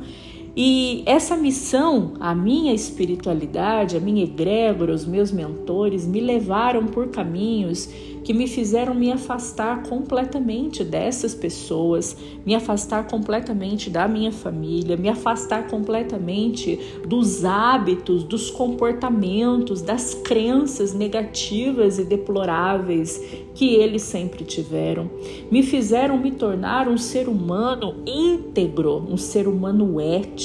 E 0.57 1.03
essa 1.05 1.35
missão, 1.35 2.13
a 2.17 2.33
minha 2.33 2.73
espiritualidade, 2.73 3.97
a 3.97 3.99
minha 3.99 4.23
egrégora, 4.23 4.93
os 4.93 5.05
meus 5.05 5.29
mentores 5.29 6.07
me 6.07 6.21
levaram 6.21 6.85
por 6.85 7.09
caminhos 7.09 7.89
que 8.23 8.33
me 8.33 8.47
fizeram 8.47 8.95
me 8.95 9.11
afastar 9.11 9.83
completamente 9.83 10.83
dessas 10.83 11.35
pessoas, 11.35 12.17
me 12.43 12.55
afastar 12.55 13.07
completamente 13.07 13.87
da 13.87 14.07
minha 14.07 14.31
família, 14.31 14.97
me 14.97 15.07
afastar 15.07 15.67
completamente 15.67 16.79
dos 17.07 17.45
hábitos, 17.45 18.23
dos 18.23 18.49
comportamentos, 18.49 19.83
das 19.83 20.15
crenças 20.15 20.91
negativas 20.91 21.99
e 21.99 22.03
deploráveis 22.05 23.21
que 23.53 23.75
eles 23.75 24.01
sempre 24.01 24.43
tiveram. 24.43 25.07
Me 25.51 25.61
fizeram 25.61 26.17
me 26.17 26.31
tornar 26.31 26.87
um 26.87 26.97
ser 26.97 27.29
humano 27.29 27.97
íntegro, 28.07 29.05
um 29.07 29.17
ser 29.17 29.47
humano 29.47 30.01
ético. 30.01 30.44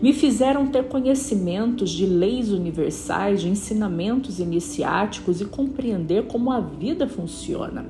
Me 0.00 0.12
fizeram 0.12 0.66
ter 0.66 0.84
conhecimentos 0.84 1.90
de 1.90 2.06
leis 2.06 2.50
universais, 2.50 3.40
de 3.40 3.48
ensinamentos 3.48 4.38
iniciáticos 4.38 5.40
e 5.40 5.44
compreender 5.44 6.26
como 6.26 6.50
a 6.50 6.60
vida 6.60 7.08
funciona. 7.08 7.86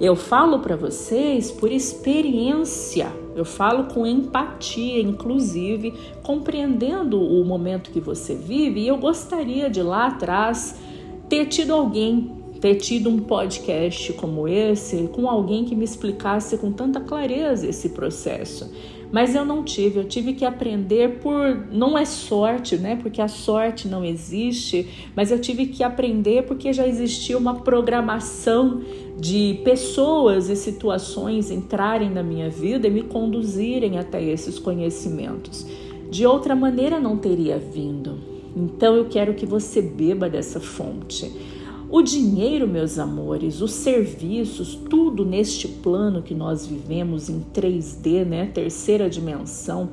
Eu 0.00 0.14
falo 0.14 0.58
para 0.58 0.76
vocês 0.76 1.50
por 1.50 1.72
experiência, 1.72 3.10
eu 3.34 3.44
falo 3.44 3.84
com 3.84 4.06
empatia, 4.06 5.00
inclusive, 5.00 5.94
compreendendo 6.22 7.20
o 7.20 7.44
momento 7.44 7.90
que 7.90 8.00
você 8.00 8.34
vive, 8.34 8.80
e 8.80 8.88
eu 8.88 8.98
gostaria 8.98 9.70
de 9.70 9.82
lá 9.82 10.08
atrás 10.08 10.76
ter 11.28 11.46
tido 11.46 11.72
alguém 11.72 12.36
ter 12.60 12.76
tido 12.76 13.10
um 13.10 13.18
podcast 13.18 14.14
como 14.14 14.48
esse 14.48 15.08
com 15.08 15.28
alguém 15.28 15.64
que 15.64 15.76
me 15.76 15.84
explicasse 15.84 16.56
com 16.56 16.72
tanta 16.72 17.00
clareza 17.00 17.66
esse 17.66 17.90
processo 17.90 18.72
mas 19.12 19.34
eu 19.34 19.44
não 19.44 19.62
tive, 19.62 20.00
eu 20.00 20.04
tive 20.04 20.32
que 20.32 20.44
aprender 20.44 21.20
por 21.20 21.66
não 21.70 21.96
é 21.96 22.04
sorte, 22.04 22.76
né? 22.76 22.96
Porque 23.00 23.20
a 23.20 23.28
sorte 23.28 23.86
não 23.86 24.04
existe, 24.04 25.10
mas 25.14 25.30
eu 25.30 25.40
tive 25.40 25.66
que 25.66 25.82
aprender 25.82 26.44
porque 26.44 26.72
já 26.72 26.86
existia 26.86 27.38
uma 27.38 27.54
programação 27.60 28.82
de 29.18 29.60
pessoas 29.64 30.50
e 30.50 30.56
situações 30.56 31.50
entrarem 31.50 32.10
na 32.10 32.22
minha 32.22 32.50
vida 32.50 32.88
e 32.88 32.90
me 32.90 33.02
conduzirem 33.02 33.98
até 33.98 34.22
esses 34.22 34.58
conhecimentos. 34.58 35.66
De 36.10 36.26
outra 36.26 36.54
maneira 36.54 37.00
não 37.00 37.16
teria 37.16 37.58
vindo. 37.58 38.18
Então 38.56 38.94
eu 38.94 39.06
quero 39.06 39.34
que 39.34 39.46
você 39.46 39.80
beba 39.82 40.28
dessa 40.28 40.60
fonte. 40.60 41.30
O 41.88 42.02
dinheiro, 42.02 42.66
meus 42.66 42.98
amores, 42.98 43.60
os 43.60 43.70
serviços, 43.72 44.74
tudo 44.74 45.24
neste 45.24 45.68
plano 45.68 46.20
que 46.20 46.34
nós 46.34 46.66
vivemos 46.66 47.28
em 47.28 47.44
3D, 47.54 48.24
né, 48.24 48.50
terceira 48.52 49.08
dimensão, 49.08 49.90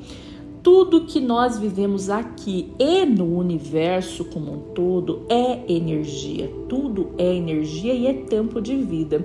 tudo 0.64 1.06
que 1.06 1.20
nós 1.20 1.60
vivemos 1.60 2.10
aqui 2.10 2.72
e 2.80 3.06
no 3.06 3.38
universo 3.38 4.26
como 4.26 4.54
um 4.54 4.60
todo 4.74 5.24
é 5.30 5.72
energia. 5.72 6.50
Tudo 6.68 7.12
é 7.18 7.36
energia 7.36 7.94
e 7.94 8.08
é 8.08 8.14
tempo 8.14 8.60
de 8.60 8.76
vida. 8.76 9.24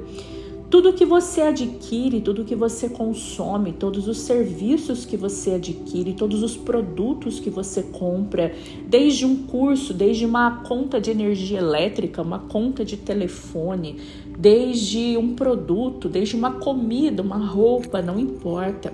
Tudo 0.71 0.93
que 0.93 1.07
você 1.07 1.41
adquire, 1.41 2.21
tudo 2.21 2.45
que 2.45 2.55
você 2.55 2.91
consome, 2.91 3.73
todos 3.73 4.07
os 4.07 4.19
serviços 4.19 5.07
que 5.07 5.17
você 5.17 5.53
adquire, 5.53 6.13
todos 6.13 6.43
os 6.43 6.59
produtos 6.59 7.41
que 7.41 7.49
você 7.49 7.83
compra, 7.83 8.55
desde 8.87 9.25
um 9.25 9.45
curso, 9.45 9.95
desde 9.95 10.27
uma 10.27 10.63
conta 10.65 11.01
de 11.01 11.11
energia 11.11 11.59
elétrica, 11.59 12.21
uma 12.21 12.41
conta 12.41 12.85
de 12.85 12.99
telefone, 12.99 13.97
desde 14.39 15.17
um 15.17 15.35
produto, 15.35 16.07
desde 16.07 16.37
uma 16.37 16.53
comida, 16.53 17.23
uma 17.23 17.39
roupa, 17.39 18.03
não 18.03 18.19
importa. 18.19 18.93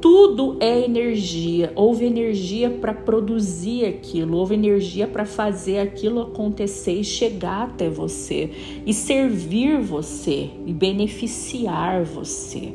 Tudo 0.00 0.56
é 0.60 0.80
energia. 0.80 1.72
Houve 1.74 2.04
energia 2.04 2.70
para 2.70 2.94
produzir 2.94 3.84
aquilo, 3.84 4.36
houve 4.36 4.54
energia 4.54 5.08
para 5.08 5.24
fazer 5.24 5.80
aquilo 5.80 6.20
acontecer 6.22 7.00
e 7.00 7.04
chegar 7.04 7.64
até 7.64 7.88
você 7.88 8.50
e 8.86 8.94
servir 8.94 9.80
você 9.80 10.50
e 10.64 10.72
beneficiar 10.72 12.04
você. 12.04 12.74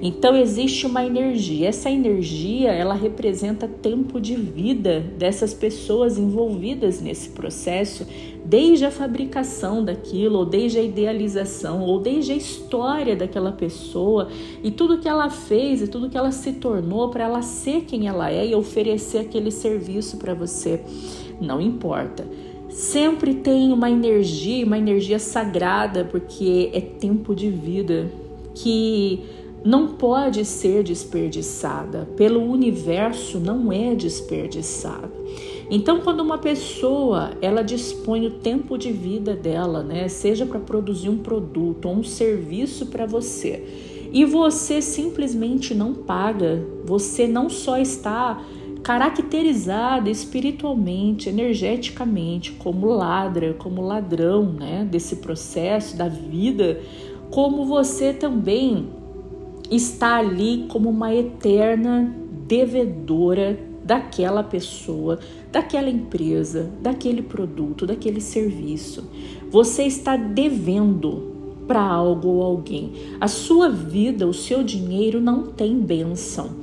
Então 0.00 0.36
existe 0.36 0.84
uma 0.84 1.04
energia. 1.04 1.68
Essa 1.68 1.88
energia, 1.88 2.72
ela 2.72 2.94
representa 2.94 3.68
tempo 3.68 4.20
de 4.20 4.34
vida 4.34 5.00
dessas 5.16 5.54
pessoas 5.54 6.18
envolvidas 6.18 7.00
nesse 7.00 7.28
processo, 7.28 8.04
desde 8.44 8.84
a 8.84 8.90
fabricação 8.90 9.84
daquilo, 9.84 10.38
ou 10.38 10.44
desde 10.44 10.78
a 10.78 10.82
idealização, 10.82 11.82
ou 11.82 12.00
desde 12.00 12.32
a 12.32 12.36
história 12.36 13.16
daquela 13.16 13.52
pessoa 13.52 14.28
e 14.62 14.70
tudo 14.70 14.98
que 14.98 15.08
ela 15.08 15.30
fez 15.30 15.82
e 15.82 15.88
tudo 15.88 16.10
que 16.10 16.16
ela 16.18 16.32
se 16.32 16.52
tornou 16.54 17.08
para 17.10 17.24
ela 17.24 17.42
ser 17.42 17.82
quem 17.82 18.08
ela 18.08 18.30
é 18.30 18.46
e 18.46 18.54
oferecer 18.54 19.18
aquele 19.18 19.50
serviço 19.50 20.16
para 20.16 20.34
você. 20.34 20.80
Não 21.40 21.60
importa 21.60 22.24
sempre 22.72 23.34
tem 23.34 23.70
uma 23.70 23.90
energia, 23.90 24.64
uma 24.64 24.78
energia 24.78 25.18
sagrada, 25.18 26.04
porque 26.04 26.70
é 26.72 26.80
tempo 26.80 27.34
de 27.34 27.50
vida 27.50 28.10
que 28.54 29.22
não 29.64 29.88
pode 29.88 30.44
ser 30.44 30.82
desperdiçada, 30.82 32.08
pelo 32.16 32.42
universo 32.42 33.38
não 33.38 33.70
é 33.72 33.94
desperdiçada. 33.94 35.10
Então, 35.74 36.02
quando 36.02 36.20
uma 36.20 36.36
pessoa 36.36 37.30
ela 37.40 37.62
dispõe 37.62 38.26
o 38.26 38.30
tempo 38.30 38.76
de 38.76 38.92
vida 38.92 39.34
dela, 39.34 39.82
né, 39.82 40.06
seja 40.06 40.44
para 40.44 40.60
produzir 40.60 41.08
um 41.08 41.16
produto 41.16 41.88
ou 41.88 41.94
um 41.94 42.04
serviço 42.04 42.88
para 42.88 43.06
você, 43.06 43.64
e 44.12 44.22
você 44.26 44.82
simplesmente 44.82 45.74
não 45.74 45.94
paga, 45.94 46.62
você 46.84 47.26
não 47.26 47.48
só 47.48 47.78
está 47.78 48.44
caracterizada 48.82 50.10
espiritualmente, 50.10 51.30
energeticamente, 51.30 52.52
como 52.52 52.88
ladra, 52.88 53.54
como 53.54 53.80
ladrão, 53.80 54.52
né, 54.52 54.86
desse 54.90 55.16
processo 55.16 55.96
da 55.96 56.06
vida, 56.06 56.82
como 57.30 57.64
você 57.64 58.12
também 58.12 58.88
está 59.70 60.16
ali 60.16 60.66
como 60.68 60.90
uma 60.90 61.14
eterna 61.14 62.14
devedora 62.46 63.58
daquela 63.84 64.42
pessoa, 64.42 65.18
daquela 65.52 65.90
empresa, 65.90 66.72
daquele 66.80 67.22
produto, 67.22 67.86
daquele 67.86 68.20
serviço. 68.20 69.08
Você 69.50 69.84
está 69.84 70.16
devendo 70.16 71.30
para 71.68 71.82
algo 71.82 72.28
ou 72.28 72.42
alguém. 72.42 72.92
A 73.20 73.28
sua 73.28 73.68
vida, 73.68 74.26
o 74.26 74.34
seu 74.34 74.64
dinheiro 74.64 75.20
não 75.20 75.42
tem 75.42 75.78
bênção. 75.78 76.62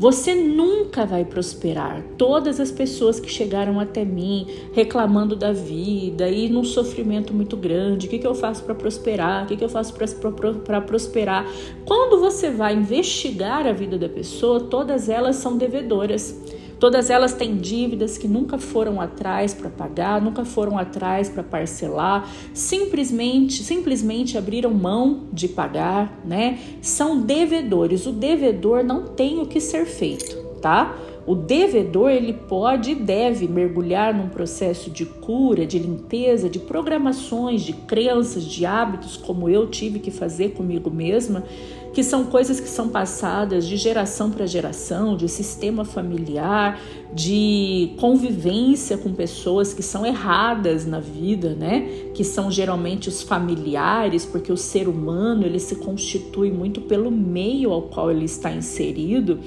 Você 0.00 0.34
nunca 0.34 1.04
vai 1.04 1.26
prosperar. 1.26 2.02
Todas 2.16 2.58
as 2.58 2.72
pessoas 2.72 3.20
que 3.20 3.30
chegaram 3.30 3.78
até 3.78 4.02
mim 4.02 4.46
reclamando 4.72 5.36
da 5.36 5.52
vida 5.52 6.26
e 6.26 6.48
num 6.48 6.64
sofrimento 6.64 7.34
muito 7.34 7.54
grande, 7.54 8.06
o 8.06 8.10
que, 8.10 8.18
que 8.18 8.26
eu 8.26 8.34
faço 8.34 8.64
para 8.64 8.74
prosperar? 8.74 9.44
O 9.44 9.46
que, 9.46 9.58
que 9.58 9.64
eu 9.64 9.68
faço 9.68 9.92
para 9.92 10.80
prosperar? 10.80 11.46
Quando 11.84 12.18
você 12.18 12.50
vai 12.50 12.74
investigar 12.74 13.66
a 13.66 13.72
vida 13.72 13.98
da 13.98 14.08
pessoa, 14.08 14.60
todas 14.60 15.10
elas 15.10 15.36
são 15.36 15.58
devedoras. 15.58 16.34
Todas 16.80 17.10
elas 17.10 17.34
têm 17.34 17.58
dívidas 17.58 18.16
que 18.16 18.26
nunca 18.26 18.56
foram 18.56 19.02
atrás 19.02 19.52
para 19.52 19.68
pagar, 19.68 20.22
nunca 20.22 20.46
foram 20.46 20.78
atrás 20.78 21.28
para 21.28 21.42
parcelar, 21.42 22.26
simplesmente, 22.54 23.62
simplesmente 23.62 24.38
abriram 24.38 24.72
mão 24.72 25.24
de 25.30 25.46
pagar, 25.46 26.18
né? 26.24 26.58
São 26.80 27.20
devedores. 27.20 28.06
O 28.06 28.12
devedor 28.12 28.82
não 28.82 29.08
tem 29.08 29.40
o 29.42 29.46
que 29.46 29.60
ser 29.60 29.84
feito, 29.84 30.34
tá? 30.62 30.96
O 31.26 31.34
devedor 31.34 32.10
ele 32.10 32.32
pode 32.32 32.92
e 32.92 32.94
deve 32.94 33.46
mergulhar 33.46 34.14
num 34.14 34.28
processo 34.28 34.90
de 34.90 35.04
cura, 35.04 35.66
de 35.66 35.78
limpeza, 35.78 36.48
de 36.48 36.58
programações, 36.58 37.60
de 37.62 37.74
crenças, 37.74 38.44
de 38.44 38.64
hábitos, 38.64 39.18
como 39.18 39.48
eu 39.48 39.66
tive 39.66 39.98
que 39.98 40.10
fazer 40.10 40.54
comigo 40.54 40.90
mesma, 40.90 41.44
que 41.92 42.04
são 42.04 42.24
coisas 42.24 42.60
que 42.60 42.68
são 42.68 42.88
passadas 42.88 43.66
de 43.66 43.76
geração 43.76 44.30
para 44.30 44.46
geração, 44.46 45.16
de 45.16 45.28
sistema 45.28 45.84
familiar, 45.84 46.80
de 47.12 47.92
convivência 47.98 48.96
com 48.96 49.12
pessoas 49.12 49.74
que 49.74 49.82
são 49.82 50.06
erradas 50.06 50.86
na 50.86 51.00
vida, 51.00 51.54
né? 51.54 51.88
Que 52.14 52.22
são 52.22 52.50
geralmente 52.50 53.08
os 53.08 53.22
familiares, 53.22 54.24
porque 54.24 54.52
o 54.52 54.56
ser 54.56 54.88
humano 54.88 55.44
ele 55.44 55.58
se 55.58 55.76
constitui 55.76 56.52
muito 56.52 56.80
pelo 56.82 57.10
meio 57.10 57.72
ao 57.72 57.82
qual 57.82 58.10
ele 58.10 58.24
está 58.24 58.52
inserido. 58.52 59.40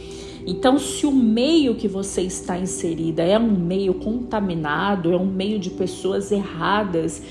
Então, 0.46 0.78
se 0.78 1.06
o 1.06 1.12
meio 1.12 1.76
que 1.76 1.88
você 1.88 2.22
está 2.22 2.58
inserida 2.58 3.24
é 3.24 3.40
um 3.40 3.52
meio 3.52 3.94
contaminado, 3.94 5.14
é 5.14 5.16
um 5.16 5.26
meio 5.26 5.58
de 5.58 5.70
pessoas 5.70 6.34
erradas, 6.34 7.22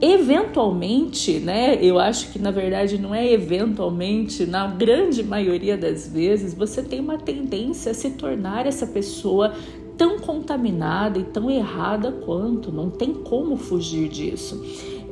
eventualmente, 0.00 1.38
né? 1.38 1.78
Eu 1.80 1.98
acho 1.98 2.32
que 2.32 2.38
na 2.38 2.50
verdade 2.50 2.98
não 2.98 3.14
é 3.14 3.30
eventualmente, 3.30 4.46
na 4.46 4.66
grande 4.66 5.22
maioria 5.22 5.76
das 5.76 6.08
vezes, 6.08 6.54
você 6.54 6.82
tem 6.82 7.00
uma 7.00 7.18
tendência 7.18 7.92
a 7.92 7.94
se 7.94 8.10
tornar 8.10 8.66
essa 8.66 8.86
pessoa 8.86 9.54
tão 9.98 10.18
contaminada 10.18 11.18
e 11.18 11.24
tão 11.24 11.50
errada 11.50 12.10
quanto, 12.10 12.72
não 12.72 12.88
tem 12.88 13.12
como 13.12 13.56
fugir 13.56 14.08
disso. 14.08 14.64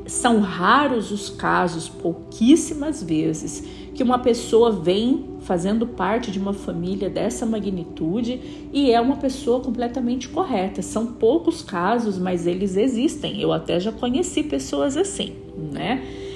São 0.06 0.40
raros 0.40 1.10
os 1.10 1.28
casos, 1.28 1.88
pouquíssimas 1.90 3.02
vezes, 3.02 3.62
que 3.94 4.02
uma 4.02 4.18
pessoa 4.18 4.72
vem 4.72 5.37
fazendo 5.48 5.86
parte 5.86 6.30
de 6.30 6.38
uma 6.38 6.52
família 6.52 7.08
dessa 7.08 7.46
magnitude 7.46 8.68
e 8.70 8.92
é 8.92 9.00
uma 9.00 9.16
pessoa 9.16 9.60
completamente 9.60 10.28
correta. 10.28 10.82
São 10.82 11.06
poucos 11.06 11.62
casos, 11.62 12.18
mas 12.18 12.46
eles 12.46 12.76
existem. 12.76 13.40
Eu 13.40 13.50
até 13.50 13.80
já 13.80 13.90
conheci 13.90 14.42
pessoas 14.42 14.94
assim, 14.94 15.32
né? 15.72 16.27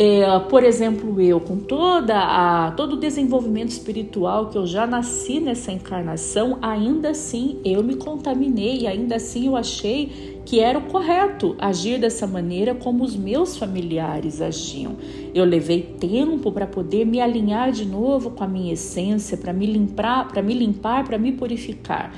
É, 0.00 0.38
por 0.48 0.62
exemplo, 0.62 1.20
eu 1.20 1.40
com 1.40 1.56
toda 1.56 2.14
a 2.16 2.70
todo 2.70 2.92
o 2.92 2.96
desenvolvimento 3.00 3.70
espiritual 3.70 4.48
que 4.48 4.56
eu 4.56 4.64
já 4.64 4.86
nasci 4.86 5.40
nessa 5.40 5.72
encarnação, 5.72 6.56
ainda 6.62 7.10
assim 7.10 7.60
eu 7.64 7.82
me 7.82 7.96
contaminei, 7.96 8.86
ainda 8.86 9.16
assim 9.16 9.48
eu 9.48 9.56
achei 9.56 10.40
que 10.46 10.60
era 10.60 10.78
o 10.78 10.82
correto 10.82 11.56
agir 11.58 11.98
dessa 11.98 12.28
maneira 12.28 12.76
como 12.76 13.02
os 13.02 13.16
meus 13.16 13.56
familiares 13.56 14.40
agiam. 14.40 14.96
Eu 15.34 15.44
levei 15.44 15.82
tempo 15.82 16.52
para 16.52 16.66
poder 16.66 17.04
me 17.04 17.20
alinhar 17.20 17.72
de 17.72 17.84
novo 17.84 18.30
com 18.30 18.44
a 18.44 18.48
minha 18.48 18.74
essência, 18.74 19.36
para 19.36 19.52
me 19.52 19.66
limpar, 19.66 20.28
para 20.28 20.40
me 20.40 20.54
limpar, 20.54 21.04
para 21.04 21.18
me 21.18 21.32
purificar. 21.32 22.14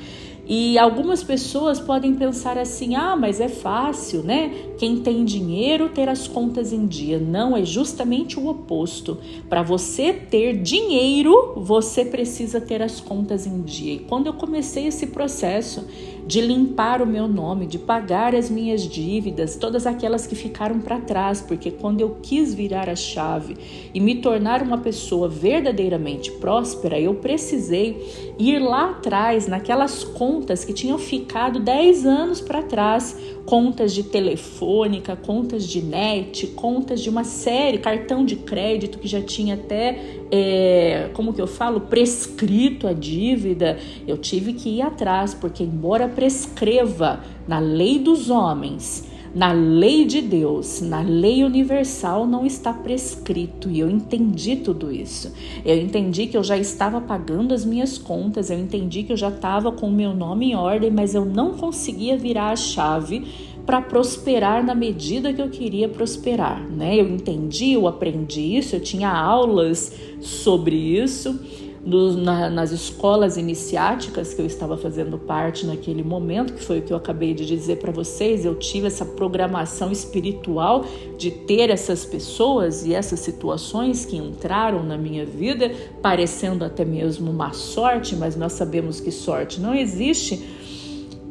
E 0.53 0.77
algumas 0.81 1.23
pessoas 1.23 1.79
podem 1.79 2.13
pensar 2.13 2.59
assim: 2.59 2.97
ah, 2.97 3.15
mas 3.15 3.41
é 3.41 3.49
fácil, 3.49 4.25
né? 4.25 4.53
Quem 4.79 4.97
tem 4.97 5.25
dinheiro 5.25 5.91
ter 5.91 6.09
as 6.09 6.27
contas 6.27 6.73
em 6.73 6.89
dia. 6.89 7.21
Não, 7.21 7.57
é 7.57 7.65
justamente 7.65 8.37
o 8.37 8.49
oposto. 8.49 9.17
Para 9.49 9.63
você 9.63 10.13
ter 10.13 10.61
dinheiro, 10.61 11.55
você 11.57 12.05
precisa 12.05 12.61
ter 12.61 12.83
as 12.83 12.99
contas 13.01 13.47
em 13.47 13.63
dia. 13.63 13.95
E 13.95 13.99
quando 14.01 14.27
eu 14.27 14.33
comecei 14.33 14.89
esse 14.89 15.07
processo 15.07 15.87
de 16.27 16.41
limpar 16.41 17.01
o 17.01 17.07
meu 17.07 17.27
nome, 17.27 17.67
de 17.67 17.79
pagar 17.79 18.35
as 18.35 18.51
minhas 18.51 18.83
dívidas, 18.83 19.57
todas 19.57 19.87
aquelas 19.87 20.27
que 20.27 20.35
ficaram 20.35 20.81
para 20.81 21.01
trás, 21.01 21.41
porque 21.41 21.71
quando 21.71 22.01
eu 22.01 22.19
quis 22.23 22.55
virar 22.55 22.89
a 22.89 22.97
chave 22.97 23.57
e 23.93 24.01
me 24.01 24.17
tornar 24.17 24.63
uma 24.63 24.79
pessoa 24.79 25.29
verdadeiramente 25.29 26.31
próspera, 26.33 27.01
eu 27.01 27.15
precisei 27.15 28.35
ir 28.39 28.59
lá 28.59 28.91
atrás, 28.91 29.47
naquelas 29.47 30.05
contas 30.05 30.39
que 30.64 30.72
tinham 30.72 30.98
ficado 30.98 31.61
10 31.61 32.07
anos 32.07 32.40
para 32.40 32.62
trás 32.62 33.16
contas 33.44 33.92
de 33.92 34.05
telefônica, 34.05 35.16
contas 35.16 35.66
de 35.66 35.83
net, 35.83 36.46
contas 36.48 37.00
de 37.00 37.11
uma 37.11 37.24
série, 37.24 37.79
cartão 37.79 38.24
de 38.24 38.37
crédito 38.37 38.98
que 38.98 39.09
já 39.09 39.20
tinha 39.20 39.55
até, 39.55 39.98
é, 40.31 41.11
como 41.14 41.33
que 41.33 41.40
eu 41.40 41.46
falo, 41.46 41.81
prescrito 41.81 42.87
a 42.87 42.92
dívida. 42.92 43.79
Eu 44.07 44.16
tive 44.16 44.53
que 44.53 44.68
ir 44.68 44.83
atrás, 44.83 45.35
porque 45.35 45.64
embora 45.64 46.09
prescreva 46.09 47.24
na 47.48 47.59
lei 47.59 47.98
dos 47.98 48.31
homens, 48.31 49.10
na 49.35 49.53
lei 49.53 50.05
de 50.05 50.21
Deus, 50.21 50.81
na 50.81 51.01
lei 51.01 51.45
universal, 51.45 52.27
não 52.27 52.45
está 52.45 52.73
prescrito. 52.73 53.71
E 53.71 53.81
eu 53.81 53.88
entendi 53.88 54.57
tudo 54.57 54.93
isso. 54.93 55.33
Eu 55.64 55.77
entendi 55.79 56.27
que 56.27 56.37
eu 56.37 56.43
já 56.43 56.57
estava 56.57 57.01
pagando 57.01 57.55
as 57.55 57.64
minhas 57.64 57.97
contas, 57.99 58.51
eu 58.51 58.59
entendi 58.59 59.03
que 59.03 59.12
eu 59.12 59.16
já 59.16 59.29
estava 59.29 59.71
com 59.71 59.88
o 59.88 59.93
meu 59.93 60.14
nome 60.14 60.51
em 60.51 60.55
ordem, 60.57 60.90
mas 60.90 61.14
eu 61.14 61.25
não 61.25 61.55
conseguia 61.55 62.16
virar 62.16 62.51
a 62.51 62.57
chave 62.57 63.27
para 63.64 63.81
prosperar 63.81 64.64
na 64.64 64.75
medida 64.75 65.33
que 65.33 65.40
eu 65.40 65.49
queria 65.49 65.88
prosperar, 65.88 66.69
né? 66.69 66.97
Eu 66.97 67.09
entendi, 67.09 67.73
eu 67.73 67.87
aprendi 67.87 68.57
isso, 68.57 68.75
eu 68.75 68.81
tinha 68.81 69.11
aulas 69.11 69.95
sobre 70.21 70.75
isso 70.75 71.38
no, 71.85 72.16
na, 72.16 72.51
nas 72.51 72.73
escolas 72.73 73.37
iniciáticas 73.37 74.35
que 74.35 74.40
eu 74.40 74.47
estava 74.47 74.77
fazendo 74.77 75.19
parte 75.19 75.64
naquele 75.66 76.03
momento, 76.03 76.53
que 76.53 76.62
foi 76.62 76.81
o 76.81 76.83
que 76.83 76.93
eu 76.93 76.97
acabei 76.97 77.33
de 77.33 77.47
dizer 77.47 77.77
para 77.79 77.90
vocês, 77.90 78.45
eu 78.45 78.55
tive 78.55 78.87
essa 78.87 79.05
programação 79.05 79.90
espiritual 79.90 80.85
de 81.16 81.31
ter 81.31 81.71
essas 81.71 82.05
pessoas 82.05 82.85
e 82.85 82.95
essas 82.95 83.21
situações 83.21 84.05
que 84.05 84.16
entraram 84.16 84.83
na 84.83 84.99
minha 84.99 85.25
vida, 85.25 85.73
parecendo 86.03 86.64
até 86.64 86.85
mesmo 86.85 87.31
uma 87.31 87.53
sorte, 87.53 88.14
mas 88.14 88.37
nós 88.37 88.53
sabemos 88.53 89.01
que 89.01 89.11
sorte 89.11 89.61
não 89.61 89.75
existe. 89.75 90.43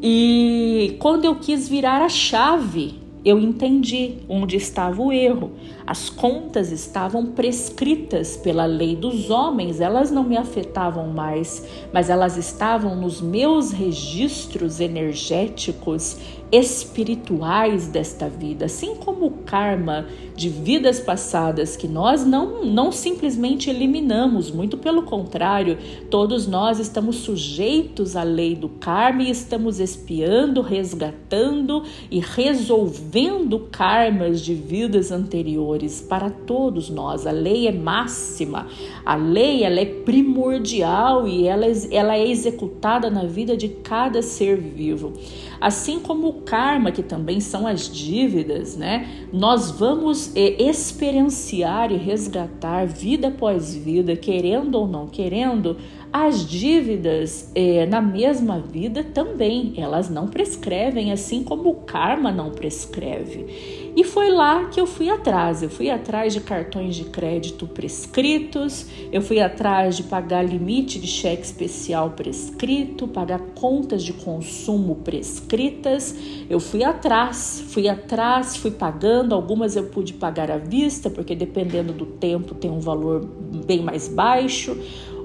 E 0.01 0.95
quando 0.99 1.25
eu 1.25 1.35
quis 1.35 1.67
virar 1.67 2.01
a 2.01 2.09
chave 2.09 2.99
eu 3.23 3.39
entendi 3.39 4.17
onde 4.27 4.55
estava 4.55 5.01
o 5.01 5.12
erro. 5.12 5.51
As 5.89 6.08
contas 6.08 6.71
estavam 6.71 7.25
prescritas 7.32 8.38
pela 8.38 8.67
lei 8.67 8.95
dos 8.95 9.32
homens, 9.32 9.82
elas 9.82 10.12
não 10.12 10.23
me 10.23 10.38
afetavam 10.38 11.08
mais, 11.08 11.67
mas 11.91 12.12
elas 12.12 12.38
estavam 12.38 12.95
nos 12.95 13.19
meus 13.19 13.71
registros 13.71 14.80
energéticos 14.80 16.19
espirituais 16.52 17.88
desta 17.88 18.28
vida, 18.28 18.65
assim 18.65 18.95
como 18.95 19.25
o 19.25 19.32
karma 19.32 20.08
de 20.36 20.49
vidas 20.49 20.99
passadas 20.99 21.75
que 21.75 21.88
nós 21.88 22.25
não, 22.25 22.65
não 22.65 22.91
simplesmente 22.91 23.69
eliminamos, 23.69 24.49
muito 24.49 24.78
pelo 24.78 25.04
contrário, 25.04 25.78
todos 26.10 26.47
nós 26.47 26.80
estamos 26.80 27.17
sujeitos 27.17 28.15
à 28.15 28.23
lei 28.23 28.56
do 28.56 28.69
karma 28.69 29.23
e 29.23 29.30
estamos 29.30 29.80
espiando, 29.80 30.62
resgatando 30.62 31.84
e 32.10 32.19
resolvendo 32.19 33.67
karmas 33.71 34.41
de 34.41 34.56
vidas 34.56 35.12
anteriores 35.12 35.78
para 36.07 36.29
todos 36.29 36.89
nós. 36.89 37.25
A 37.27 37.31
lei 37.31 37.67
é 37.67 37.71
máxima, 37.71 38.67
a 39.05 39.15
lei 39.15 39.63
ela 39.63 39.79
é 39.79 39.85
primordial 39.85 41.27
e 41.27 41.47
ela, 41.47 41.65
ela 41.91 42.15
é 42.15 42.27
executada 42.27 43.09
na 43.09 43.25
vida 43.25 43.55
de 43.55 43.69
cada 43.69 44.21
ser 44.21 44.57
vivo. 44.57 45.13
Assim 45.61 45.99
como 45.99 46.27
o 46.29 46.33
karma, 46.41 46.91
que 46.91 47.03
também 47.03 47.41
são 47.41 47.67
as 47.67 47.89
dívidas, 47.89 48.77
né? 48.77 49.27
Nós 49.31 49.71
vamos 49.71 50.33
é, 50.35 50.61
experienciar 50.63 51.91
e 51.91 51.97
resgatar 51.97 52.85
vida 52.87 53.27
após 53.27 53.75
vida, 53.75 54.15
querendo 54.15 54.75
ou 54.75 54.87
não 54.87 55.07
querendo, 55.07 55.75
as 56.11 56.45
dívidas 56.45 57.51
é, 57.53 57.85
na 57.85 58.01
mesma 58.01 58.59
vida 58.59 59.03
também, 59.03 59.73
elas 59.77 60.09
não 60.09 60.27
prescrevem, 60.27 61.11
assim 61.11 61.43
como 61.43 61.69
o 61.69 61.75
karma 61.75 62.31
não 62.31 62.49
prescreve. 62.49 63.91
E 63.95 64.03
foi 64.03 64.31
lá 64.31 64.65
que 64.65 64.79
eu 64.79 64.87
fui 64.87 65.09
atrás. 65.09 65.61
Eu 65.61 65.69
fui 65.69 65.89
atrás 65.89 66.33
de 66.33 66.41
cartões 66.41 66.95
de 66.95 67.05
crédito 67.05 67.67
prescritos, 67.67 68.87
eu 69.11 69.21
fui 69.21 69.39
atrás 69.39 69.97
de 69.97 70.03
pagar 70.03 70.43
limite 70.43 70.99
de 70.99 71.07
cheque 71.07 71.43
especial 71.43 72.11
prescrito, 72.11 73.07
pagar 73.07 73.39
contas 73.53 74.03
de 74.03 74.13
consumo 74.13 74.95
prescritas. 74.95 76.15
Eu 76.49 76.59
fui 76.59 76.83
atrás, 76.83 77.63
fui 77.69 77.87
atrás, 77.87 78.55
fui 78.55 78.71
pagando. 78.71 79.35
Algumas 79.35 79.75
eu 79.75 79.85
pude 79.85 80.13
pagar 80.13 80.49
à 80.49 80.57
vista, 80.57 81.09
porque 81.09 81.35
dependendo 81.35 81.93
do 81.93 82.05
tempo 82.05 82.55
tem 82.55 82.71
um 82.71 82.79
valor 82.79 83.27
bem 83.65 83.81
mais 83.83 84.07
baixo. 84.07 84.77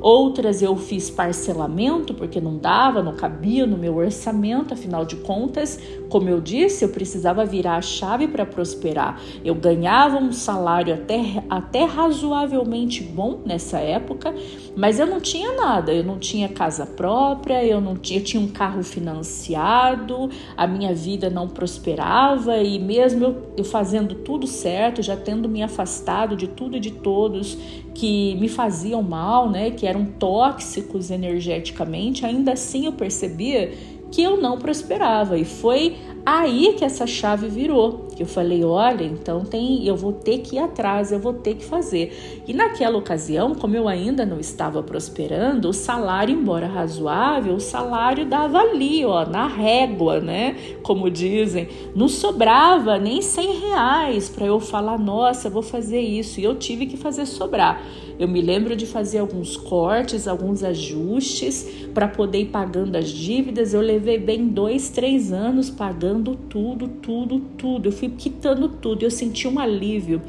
Outras 0.05 0.61
eu 0.61 0.77
fiz 0.77 1.09
parcelamento 1.09 2.13
porque 2.13 2.39
não 2.39 2.59
dava, 2.59 3.03
não 3.03 3.15
cabia 3.15 3.67
no 3.67 3.79
meu 3.79 3.97
orçamento, 3.97 4.75
afinal 4.75 5.07
de 5.07 5.17
contas, 5.17 5.81
como 6.11 6.29
eu 6.29 6.43
disse, 6.43 6.85
eu 6.85 6.91
precisava 6.91 7.43
virar 7.47 7.77
a 7.77 7.81
chave 7.81 8.29
para 8.29 8.45
prosperar. 8.45 9.19
Eu 9.43 9.55
ganhava 9.55 10.19
um 10.19 10.31
salário 10.31 10.93
até, 10.93 11.43
até 11.49 11.85
razoavelmente 11.85 13.03
bom 13.03 13.41
nessa 13.47 13.79
época, 13.79 14.35
mas 14.77 15.01
eu 15.01 15.07
não 15.07 15.21
tinha 15.23 15.53
nada, 15.53 15.91
eu 15.91 16.05
não 16.05 16.19
tinha 16.19 16.51
casa 16.51 16.85
própria, 16.85 17.65
eu 17.65 17.81
não 17.81 17.97
tinha, 17.97 18.21
eu 18.21 18.25
tinha 18.25 18.43
um 18.43 18.49
carro 18.49 18.83
financiado, 18.83 20.29
a 20.55 20.67
minha 20.67 20.95
vida 20.95 21.31
não 21.31 21.49
prosperava 21.49 22.59
e 22.59 22.79
mesmo 22.79 23.37
eu, 23.57 23.65
fazendo 23.65 24.15
tudo 24.17 24.47
certo, 24.47 25.01
já 25.01 25.17
tendo 25.17 25.49
me 25.49 25.63
afastado 25.63 26.37
de 26.37 26.47
tudo 26.47 26.77
e 26.77 26.81
de 26.81 26.91
todos 26.91 27.57
que 27.95 28.35
me 28.35 28.49
faziam 28.49 29.03
mal, 29.03 29.49
né, 29.49 29.71
que 29.71 29.87
eram 29.95 30.05
tóxicos 30.05 31.11
energeticamente, 31.11 32.27
ainda 32.27 32.53
assim 32.53 32.87
eu 32.87 32.93
percebia 32.93 33.73
que 34.11 34.23
eu 34.23 34.41
não 34.41 34.59
prosperava 34.59 35.39
e 35.39 35.45
foi 35.45 35.97
aí 36.27 36.75
que 36.77 36.85
essa 36.85 37.07
chave 37.07 37.49
virou. 37.49 38.09
Eu 38.19 38.27
falei, 38.27 38.65
olha, 38.65 39.05
então 39.05 39.45
tem, 39.45 39.87
eu 39.87 39.97
vou 39.97 40.13
ter 40.13 40.39
que 40.39 40.57
ir 40.57 40.59
atrás, 40.61 41.11
eu 41.11 41.19
vou 41.19 41.33
ter 41.33 41.57
que 41.57 41.65
fazer. 41.65 42.43
E 42.47 42.53
naquela 42.53 42.97
ocasião, 42.97 43.55
como 43.55 43.77
eu 43.77 43.89
ainda 43.89 44.25
não 44.25 44.39
estava 44.39 44.83
prosperando, 44.83 45.69
o 45.69 45.73
salário, 45.73 46.35
embora 46.35 46.67
razoável, 46.67 47.55
o 47.55 47.61
salário 47.61 48.25
dava 48.25 48.59
ali, 48.59 49.05
ó, 49.05 49.27
na 49.27 49.49
régua, 49.49 50.21
né? 50.21 50.57
Como 50.83 51.11
dizem, 51.11 51.69
não 51.95 52.09
sobrava 52.09 52.99
nem 52.99 53.21
100 53.21 53.59
reais 53.59 54.29
para 54.29 54.47
eu 54.47 54.61
falar, 54.61 54.99
nossa, 54.99 55.51
vou 55.51 55.63
fazer 55.63 56.01
isso. 56.01 56.41
E 56.41 56.45
eu 56.45 56.55
tive 56.55 56.87
que 56.87 56.97
fazer 56.97 57.27
sobrar. 57.27 57.83
Eu 58.19 58.29
me 58.29 58.41
lembro 58.41 58.77
de 58.77 58.87
fazer 58.87 59.19
alguns 59.19 59.57
cortes, 59.57 60.29
alguns 60.29 60.63
ajustes 60.63 61.89
para 61.93 62.07
poder 62.07 62.43
ir 62.43 62.47
pagando 62.47 62.97
as 62.97 63.09
dívidas. 63.09 63.75
Eu 63.75 63.81
levei 63.81 64.19
bem 64.19 64.47
dois, 64.47 64.89
três 64.89 65.33
anos 65.33 65.69
pagando 65.69 66.37
tudo, 66.49 66.87
tudo, 66.87 67.41
tudo. 67.59 67.89
Eu 67.89 67.93
fui 68.05 68.17
quitando 68.17 68.69
tudo. 68.69 69.03
Eu 69.03 69.11
senti 69.11 69.49
um 69.49 69.59
alívio. 69.59 70.21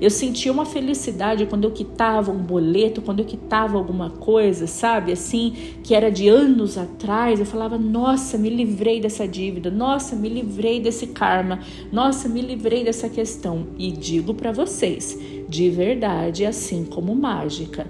Eu 0.00 0.10
senti 0.10 0.48
uma 0.48 0.64
felicidade 0.64 1.46
quando 1.46 1.64
eu 1.64 1.70
quitava 1.70 2.30
um 2.30 2.38
boleto, 2.38 3.02
quando 3.02 3.20
eu 3.20 3.24
quitava 3.24 3.76
alguma 3.76 4.10
coisa, 4.10 4.66
sabe? 4.66 5.12
Assim, 5.12 5.54
que 5.82 5.94
era 5.94 6.10
de 6.10 6.28
anos 6.28 6.78
atrás. 6.78 7.40
Eu 7.40 7.46
falava: 7.46 7.78
Nossa, 7.78 8.38
me 8.38 8.50
livrei 8.50 9.00
dessa 9.00 9.26
dívida. 9.26 9.70
Nossa, 9.70 10.16
me 10.16 10.28
livrei 10.28 10.80
desse 10.80 11.08
karma. 11.08 11.60
Nossa, 11.92 12.28
me 12.28 12.40
livrei 12.40 12.84
dessa 12.84 13.08
questão. 13.08 13.66
E 13.78 13.90
digo 13.90 14.34
para 14.34 14.52
vocês 14.52 15.18
de 15.48 15.70
verdade, 15.70 16.44
assim 16.44 16.84
como 16.84 17.14
mágica. 17.14 17.86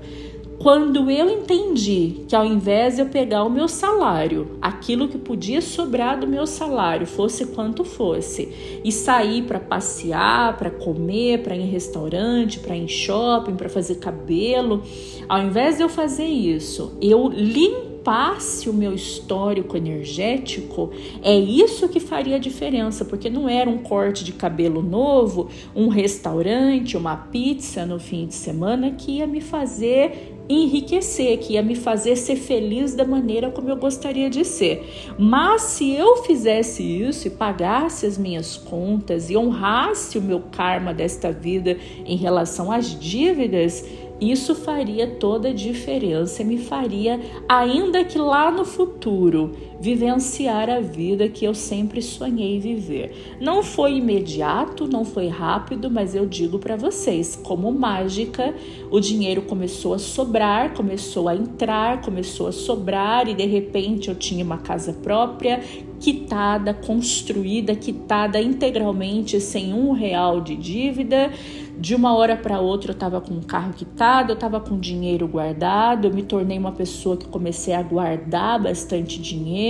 Quando 0.58 1.10
eu 1.10 1.28
entendi 1.28 2.24
que 2.26 2.34
ao 2.34 2.44
invés 2.44 2.94
de 2.94 3.02
eu 3.02 3.06
pegar 3.06 3.44
o 3.44 3.50
meu 3.50 3.68
salário, 3.68 4.56
aquilo 4.62 5.08
que 5.08 5.18
podia 5.18 5.60
sobrar 5.60 6.18
do 6.18 6.26
meu 6.26 6.46
salário, 6.46 7.06
fosse 7.06 7.46
quanto 7.46 7.84
fosse, 7.84 8.80
e 8.82 8.90
sair 8.90 9.42
para 9.42 9.60
passear, 9.60 10.56
para 10.56 10.70
comer, 10.70 11.42
para 11.42 11.56
ir 11.56 11.62
em 11.62 11.66
restaurante, 11.66 12.60
para 12.60 12.76
ir 12.76 12.84
em 12.84 12.88
shopping, 12.88 13.56
para 13.56 13.68
fazer 13.68 13.96
cabelo, 13.96 14.82
ao 15.28 15.42
invés 15.42 15.76
de 15.76 15.82
eu 15.82 15.88
fazer 15.88 16.26
isso, 16.26 16.96
eu 17.00 17.28
limpasse 17.28 18.68
o 18.68 18.72
meu 18.72 18.94
histórico 18.94 19.76
energético, 19.76 20.90
é 21.22 21.36
isso 21.36 21.88
que 21.88 22.00
faria 22.00 22.36
a 22.36 22.38
diferença, 22.38 23.04
porque 23.04 23.28
não 23.28 23.48
era 23.48 23.68
um 23.68 23.78
corte 23.78 24.24
de 24.24 24.32
cabelo 24.32 24.82
novo, 24.82 25.48
um 25.74 25.88
restaurante, 25.88 26.96
uma 26.96 27.16
pizza 27.16 27.84
no 27.84 27.98
fim 27.98 28.26
de 28.26 28.34
semana 28.34 28.92
que 28.92 29.12
ia 29.12 29.26
me 29.26 29.40
fazer 29.40 30.33
enriquecer, 30.48 31.38
que 31.38 31.54
ia 31.54 31.62
me 31.62 31.74
fazer 31.74 32.16
ser 32.16 32.36
feliz 32.36 32.94
da 32.94 33.04
maneira 33.04 33.50
como 33.50 33.70
eu 33.70 33.76
gostaria 33.76 34.28
de 34.28 34.44
ser. 34.44 35.14
Mas 35.18 35.62
se 35.62 35.94
eu 35.94 36.18
fizesse 36.24 36.82
isso 36.82 37.28
e 37.28 37.30
pagasse 37.30 38.06
as 38.06 38.18
minhas 38.18 38.56
contas 38.56 39.30
e 39.30 39.36
honrasse 39.36 40.18
o 40.18 40.22
meu 40.22 40.40
karma 40.40 40.92
desta 40.92 41.32
vida 41.32 41.78
em 42.04 42.16
relação 42.16 42.70
às 42.70 42.98
dívidas, 42.98 43.84
isso 44.20 44.54
faria 44.54 45.06
toda 45.06 45.48
a 45.48 45.52
diferença, 45.52 46.44
me 46.44 46.58
faria, 46.58 47.20
ainda 47.48 48.04
que 48.04 48.18
lá 48.18 48.50
no 48.50 48.64
futuro, 48.64 49.52
vivenciar 49.80 50.70
a 50.70 50.80
vida 50.80 51.28
que 51.28 51.44
eu 51.44 51.54
sempre 51.54 52.00
sonhei 52.00 52.58
viver. 52.58 53.36
Não 53.40 53.62
foi 53.62 53.96
imediato, 53.96 54.86
não 54.86 55.04
foi 55.04 55.28
rápido, 55.28 55.90
mas 55.90 56.14
eu 56.14 56.26
digo 56.26 56.58
para 56.58 56.76
vocês, 56.76 57.36
como 57.36 57.70
mágica, 57.72 58.54
o 58.90 59.00
dinheiro 59.00 59.42
começou 59.42 59.94
a 59.94 59.98
sobrar, 59.98 60.74
começou 60.74 61.28
a 61.28 61.34
entrar, 61.34 62.00
começou 62.00 62.46
a 62.46 62.52
sobrar 62.52 63.28
e 63.28 63.34
de 63.34 63.46
repente 63.46 64.08
eu 64.08 64.14
tinha 64.14 64.44
uma 64.44 64.58
casa 64.58 64.92
própria, 64.92 65.60
quitada, 66.00 66.74
construída, 66.74 67.74
quitada 67.74 68.40
integralmente, 68.40 69.40
sem 69.40 69.72
um 69.72 69.92
real 69.92 70.40
de 70.40 70.56
dívida 70.56 71.30
de 71.78 71.94
uma 71.94 72.14
hora 72.16 72.36
para 72.36 72.60
outra 72.60 72.92
eu 72.92 72.94
estava 72.94 73.20
com 73.20 73.34
o 73.34 73.44
carro 73.44 73.72
quitado, 73.72 74.30
eu 74.30 74.34
estava 74.34 74.60
com 74.60 74.78
dinheiro 74.78 75.26
guardado, 75.26 76.06
eu 76.06 76.14
me 76.14 76.22
tornei 76.22 76.56
uma 76.56 76.72
pessoa 76.72 77.16
que 77.16 77.26
comecei 77.26 77.74
a 77.74 77.82
guardar 77.82 78.62
bastante 78.62 79.20
dinheiro 79.20 79.63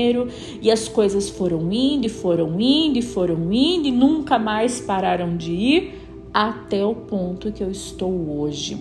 e 0.60 0.70
as 0.70 0.88
coisas 0.88 1.28
foram 1.28 1.72
indo 1.72 2.06
e 2.06 2.08
foram 2.08 2.60
indo 2.60 2.98
e 2.98 3.02
foram 3.02 3.52
indo 3.52 3.88
e 3.88 3.92
nunca 3.92 4.38
mais 4.38 4.80
pararam 4.80 5.36
de 5.36 5.52
ir 5.52 5.94
até 6.32 6.84
o 6.84 6.94
ponto 6.94 7.52
que 7.52 7.62
eu 7.62 7.70
estou 7.70 8.38
hoje. 8.38 8.76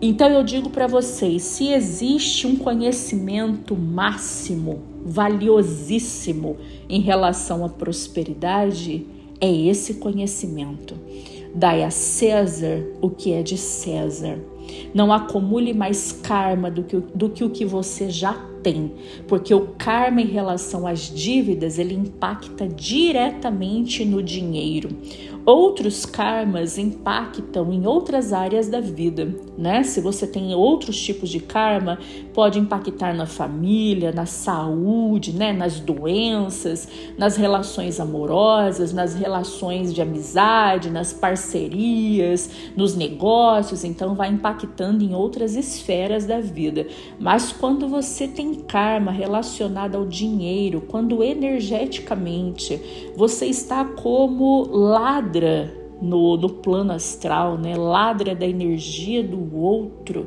Então 0.00 0.28
eu 0.28 0.42
digo 0.42 0.68
para 0.68 0.88
vocês, 0.88 1.42
se 1.42 1.68
existe 1.68 2.46
um 2.46 2.56
conhecimento 2.56 3.76
máximo, 3.76 4.80
valiosíssimo 5.04 6.56
em 6.88 7.00
relação 7.00 7.64
à 7.64 7.68
prosperidade, 7.68 9.06
é 9.40 9.48
esse 9.48 9.94
conhecimento. 9.94 10.96
Dai 11.54 11.84
a 11.84 11.90
César 11.90 12.84
o 13.00 13.10
que 13.10 13.32
é 13.32 13.42
de 13.42 13.56
César. 13.56 14.38
Não 14.94 15.12
acumule 15.12 15.72
mais 15.72 16.12
karma 16.12 16.70
do 16.70 16.82
que, 16.82 16.96
do 16.96 17.28
que 17.28 17.44
o 17.44 17.50
que 17.50 17.64
você 17.64 18.08
já 18.08 18.32
tem, 18.62 18.92
porque 19.26 19.52
o 19.52 19.68
karma 19.78 20.20
em 20.20 20.26
relação 20.26 20.86
às 20.86 21.00
dívidas 21.00 21.78
ele 21.78 21.94
impacta 21.94 22.66
diretamente 22.66 24.04
no 24.04 24.22
dinheiro. 24.22 24.90
Outros 25.44 26.06
karmas 26.06 26.78
impactam 26.78 27.72
em 27.72 27.84
outras 27.84 28.32
áreas 28.32 28.68
da 28.68 28.80
vida, 28.80 29.34
né? 29.58 29.82
Se 29.82 30.00
você 30.00 30.24
tem 30.24 30.54
outros 30.54 31.00
tipos 31.00 31.28
de 31.30 31.40
karma, 31.40 31.98
pode 32.32 32.60
impactar 32.60 33.12
na 33.12 33.26
família, 33.26 34.12
na 34.12 34.24
saúde, 34.24 35.32
né? 35.32 35.52
Nas 35.52 35.80
doenças, 35.80 36.88
nas 37.18 37.36
relações 37.36 37.98
amorosas, 37.98 38.92
nas 38.92 39.16
relações 39.16 39.92
de 39.92 40.00
amizade, 40.00 40.90
nas 40.90 41.12
parcerias, 41.12 42.48
nos 42.76 42.94
negócios. 42.94 43.82
Então, 43.82 44.14
vai 44.14 44.28
impactando 44.28 45.02
em 45.02 45.12
outras 45.12 45.56
esferas 45.56 46.24
da 46.24 46.38
vida. 46.38 46.86
Mas 47.18 47.50
quando 47.50 47.88
você 47.88 48.28
tem 48.28 48.54
karma 48.54 49.10
relacionado 49.10 49.96
ao 49.96 50.06
dinheiro, 50.06 50.84
quando 50.86 51.20
energeticamente 51.20 52.80
você 53.16 53.46
está 53.46 53.84
como 53.84 54.68
lado 54.70 55.31
ladra 55.32 55.72
no, 56.00 56.36
no 56.36 56.48
plano 56.48 56.92
astral, 56.92 57.56
né? 57.56 57.74
Ladra 57.76 58.34
da 58.34 58.46
energia 58.46 59.22
do 59.22 59.56
outro. 59.56 60.26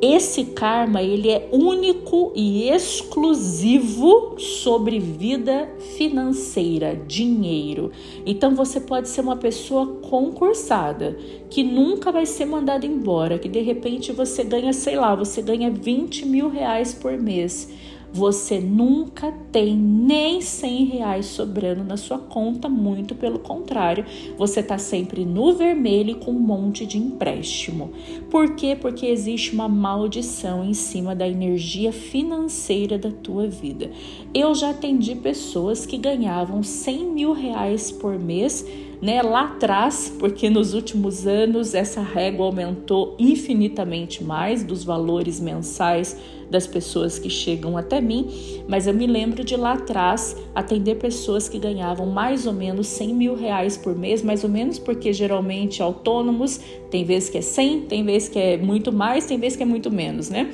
Esse 0.00 0.46
karma 0.46 1.00
ele 1.00 1.30
é 1.30 1.48
único 1.52 2.32
e 2.34 2.68
exclusivo 2.68 4.34
sobre 4.36 4.98
vida 4.98 5.70
financeira, 5.96 6.96
dinheiro. 7.06 7.92
Então 8.26 8.52
você 8.52 8.80
pode 8.80 9.08
ser 9.08 9.20
uma 9.20 9.36
pessoa 9.36 9.86
concursada 10.08 11.16
que 11.48 11.62
nunca 11.62 12.10
vai 12.10 12.26
ser 12.26 12.46
mandada 12.46 12.84
embora, 12.84 13.38
que 13.38 13.48
de 13.48 13.60
repente 13.60 14.10
você 14.10 14.42
ganha, 14.42 14.72
sei 14.72 14.96
lá, 14.96 15.14
você 15.14 15.40
ganha 15.40 15.70
20 15.70 16.26
mil 16.26 16.48
reais 16.48 16.92
por 16.92 17.16
mês 17.16 17.70
você 18.12 18.60
nunca 18.60 19.32
tem 19.50 19.74
nem 19.76 20.40
100 20.40 20.84
reais 20.84 21.26
sobrando 21.26 21.82
na 21.82 21.96
sua 21.96 22.18
conta, 22.18 22.68
muito 22.68 23.14
pelo 23.14 23.38
contrário, 23.38 24.04
você 24.36 24.60
está 24.60 24.76
sempre 24.76 25.24
no 25.24 25.52
vermelho 25.54 26.16
com 26.16 26.30
um 26.32 26.40
monte 26.40 26.84
de 26.84 26.98
empréstimo. 26.98 27.90
Por 28.30 28.54
quê? 28.54 28.76
Porque 28.78 29.06
existe 29.06 29.54
uma 29.54 29.68
maldição 29.68 30.64
em 30.64 30.74
cima 30.74 31.14
da 31.14 31.26
energia 31.26 31.92
financeira 31.92 32.98
da 32.98 33.10
tua 33.10 33.46
vida. 33.46 33.90
Eu 34.34 34.54
já 34.54 34.70
atendi 34.70 35.14
pessoas 35.14 35.86
que 35.86 35.96
ganhavam 35.96 36.62
100 36.62 37.06
mil 37.06 37.32
reais 37.32 37.90
por 37.90 38.18
mês 38.18 38.66
né, 39.02 39.20
lá 39.20 39.46
atrás, 39.46 40.14
porque 40.16 40.48
nos 40.48 40.74
últimos 40.74 41.26
anos 41.26 41.74
essa 41.74 42.00
régua 42.00 42.46
aumentou 42.46 43.16
infinitamente 43.18 44.22
mais 44.22 44.62
dos 44.62 44.84
valores 44.84 45.40
mensais 45.40 46.16
das 46.48 46.68
pessoas 46.68 47.18
que 47.18 47.28
chegam 47.28 47.76
até 47.76 48.00
mim, 48.00 48.28
mas 48.68 48.86
eu 48.86 48.94
me 48.94 49.06
lembro 49.06 49.42
de 49.42 49.56
lá 49.56 49.72
atrás 49.72 50.36
atender 50.54 50.96
pessoas 50.96 51.48
que 51.48 51.58
ganhavam 51.58 52.06
mais 52.06 52.46
ou 52.46 52.52
menos 52.52 52.86
100 52.88 53.14
mil 53.14 53.34
reais 53.34 53.76
por 53.76 53.96
mês, 53.96 54.22
mais 54.22 54.44
ou 54.44 54.50
menos 54.50 54.78
porque 54.78 55.12
geralmente 55.12 55.82
autônomos 55.82 56.60
tem 56.90 57.04
vezes 57.04 57.28
que 57.28 57.38
é 57.38 57.42
100, 57.42 57.80
tem 57.86 58.04
vezes 58.04 58.28
que 58.28 58.38
é 58.38 58.56
muito 58.56 58.92
mais, 58.92 59.24
tem 59.24 59.38
vezes 59.38 59.56
que 59.56 59.62
é 59.62 59.66
muito 59.66 59.90
menos, 59.90 60.28
né? 60.28 60.52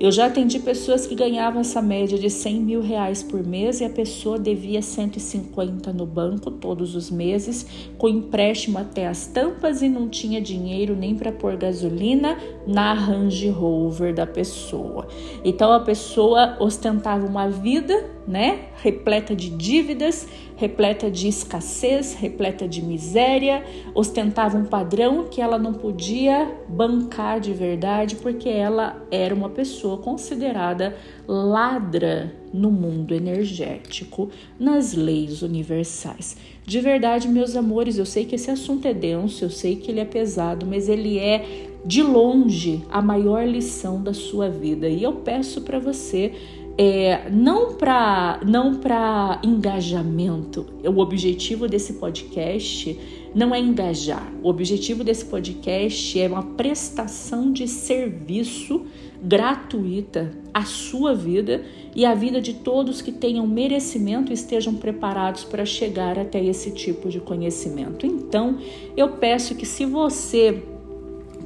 Eu 0.00 0.10
já 0.10 0.26
atendi 0.26 0.58
pessoas 0.58 1.06
que 1.06 1.14
ganhavam 1.14 1.60
essa 1.60 1.80
média 1.80 2.18
de 2.18 2.28
100 2.28 2.60
mil 2.60 2.80
reais 2.80 3.22
por 3.22 3.46
mês 3.46 3.80
e 3.80 3.84
a 3.84 3.88
pessoa 3.90 4.38
devia 4.38 4.82
150 4.82 5.92
no 5.92 6.04
banco 6.04 6.50
todos 6.50 6.96
os 6.96 7.10
meses, 7.10 7.64
com 7.96 8.08
empréstimo 8.08 8.76
até 8.76 9.06
as 9.06 9.28
tampas 9.28 9.82
e 9.82 9.88
não 9.88 10.08
tinha 10.08 10.40
dinheiro 10.40 10.96
nem 10.96 11.14
para 11.14 11.30
pôr 11.30 11.56
gasolina 11.56 12.36
na 12.66 12.92
Range 12.92 13.48
Rover 13.50 14.12
da 14.12 14.26
pessoa. 14.26 15.06
Então 15.44 15.72
a 15.72 15.80
pessoa 15.80 16.56
ostentava 16.58 17.24
uma 17.24 17.48
vida, 17.48 17.94
né, 18.26 18.68
repleta 18.82 19.34
de 19.34 19.50
dívidas, 19.50 20.26
repleta 20.56 21.10
de 21.10 21.28
escassez, 21.28 22.14
repleta 22.14 22.66
de 22.66 22.82
miséria, 22.82 23.64
ostentava 23.94 24.56
um 24.56 24.64
padrão 24.64 25.24
que 25.24 25.40
ela 25.40 25.58
não 25.58 25.74
podia 25.74 26.50
bancar 26.68 27.40
de 27.40 27.52
verdade 27.52 28.16
porque 28.16 28.48
ela 28.48 29.02
era 29.10 29.34
uma 29.34 29.50
pessoa 29.50 29.98
considerada 29.98 30.96
ladra 31.26 32.34
no 32.52 32.70
mundo 32.70 33.14
energético, 33.14 34.30
nas 34.58 34.94
leis 34.94 35.42
universais. 35.42 36.36
De 36.64 36.80
verdade, 36.80 37.28
meus 37.28 37.56
amores, 37.56 37.98
eu 37.98 38.06
sei 38.06 38.24
que 38.24 38.36
esse 38.36 38.50
assunto 38.50 38.86
é 38.86 38.94
denso, 38.94 39.44
eu 39.44 39.50
sei 39.50 39.76
que 39.76 39.90
ele 39.90 40.00
é 40.00 40.04
pesado, 40.04 40.64
mas 40.64 40.88
ele 40.88 41.18
é 41.18 41.72
de 41.84 42.02
longe 42.02 42.82
a 42.90 43.02
maior 43.02 43.46
lição 43.46 44.02
da 44.02 44.14
sua 44.14 44.48
vida. 44.48 44.88
E 44.88 45.02
eu 45.02 45.12
peço 45.12 45.60
para 45.62 45.78
você 45.78 46.32
é, 46.76 47.30
não 47.30 47.74
para 47.74 48.40
não 48.44 48.76
para 48.76 49.40
engajamento. 49.44 50.66
O 50.84 50.98
objetivo 50.98 51.68
desse 51.68 51.94
podcast 51.94 52.98
não 53.34 53.54
é 53.54 53.60
engajar. 53.60 54.32
O 54.42 54.48
objetivo 54.48 55.04
desse 55.04 55.24
podcast 55.24 56.20
é 56.20 56.28
uma 56.28 56.42
prestação 56.42 57.52
de 57.52 57.68
serviço 57.68 58.86
gratuita 59.22 60.32
à 60.52 60.64
sua 60.64 61.14
vida 61.14 61.64
e 61.94 62.04
à 62.04 62.14
vida 62.14 62.40
de 62.40 62.54
todos 62.54 63.00
que 63.00 63.10
tenham 63.10 63.46
merecimento 63.46 64.30
e 64.30 64.34
estejam 64.34 64.74
preparados 64.74 65.44
para 65.44 65.64
chegar 65.64 66.18
até 66.18 66.44
esse 66.44 66.70
tipo 66.72 67.08
de 67.08 67.20
conhecimento. 67.20 68.04
Então, 68.04 68.58
eu 68.96 69.10
peço 69.10 69.54
que 69.54 69.64
se 69.64 69.86
você 69.86 70.62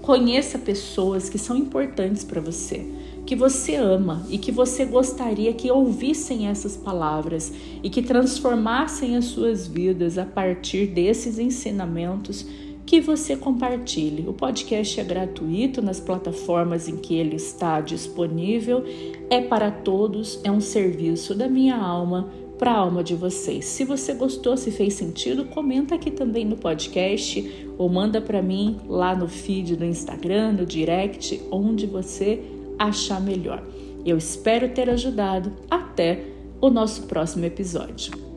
conheça 0.02 0.58
pessoas 0.58 1.28
que 1.28 1.38
são 1.38 1.56
importantes 1.56 2.24
para 2.24 2.40
você, 2.40 2.86
que 3.28 3.36
você 3.36 3.74
ama 3.74 4.24
e 4.30 4.38
que 4.38 4.50
você 4.50 4.86
gostaria 4.86 5.52
que 5.52 5.70
ouvissem 5.70 6.48
essas 6.48 6.78
palavras 6.78 7.52
e 7.82 7.90
que 7.90 8.00
transformassem 8.00 9.18
as 9.18 9.26
suas 9.26 9.66
vidas 9.66 10.16
a 10.16 10.24
partir 10.24 10.86
desses 10.86 11.38
ensinamentos 11.38 12.46
que 12.86 13.02
você 13.02 13.36
compartilhe. 13.36 14.26
O 14.26 14.32
podcast 14.32 14.98
é 14.98 15.04
gratuito 15.04 15.82
nas 15.82 16.00
plataformas 16.00 16.88
em 16.88 16.96
que 16.96 17.16
ele 17.16 17.36
está 17.36 17.82
disponível, 17.82 18.82
é 19.28 19.42
para 19.42 19.70
todos, 19.70 20.40
é 20.42 20.50
um 20.50 20.62
serviço 20.62 21.34
da 21.34 21.50
minha 21.50 21.76
alma 21.76 22.30
para 22.58 22.72
a 22.72 22.78
alma 22.78 23.04
de 23.04 23.14
vocês. 23.14 23.66
Se 23.66 23.84
você 23.84 24.14
gostou, 24.14 24.56
se 24.56 24.70
fez 24.70 24.94
sentido, 24.94 25.44
comenta 25.44 25.94
aqui 25.94 26.10
também 26.10 26.46
no 26.46 26.56
podcast 26.56 27.68
ou 27.76 27.90
manda 27.90 28.22
para 28.22 28.40
mim 28.40 28.78
lá 28.88 29.14
no 29.14 29.28
feed 29.28 29.76
do 29.76 29.84
Instagram, 29.84 30.52
no 30.52 30.64
direct, 30.64 31.42
onde 31.50 31.86
você 31.86 32.56
achar 32.78 33.20
melhor. 33.20 33.62
Eu 34.04 34.16
espero 34.16 34.68
ter 34.68 34.88
ajudado. 34.88 35.52
Até 35.70 36.24
o 36.60 36.70
nosso 36.70 37.02
próximo 37.02 37.44
episódio. 37.44 38.27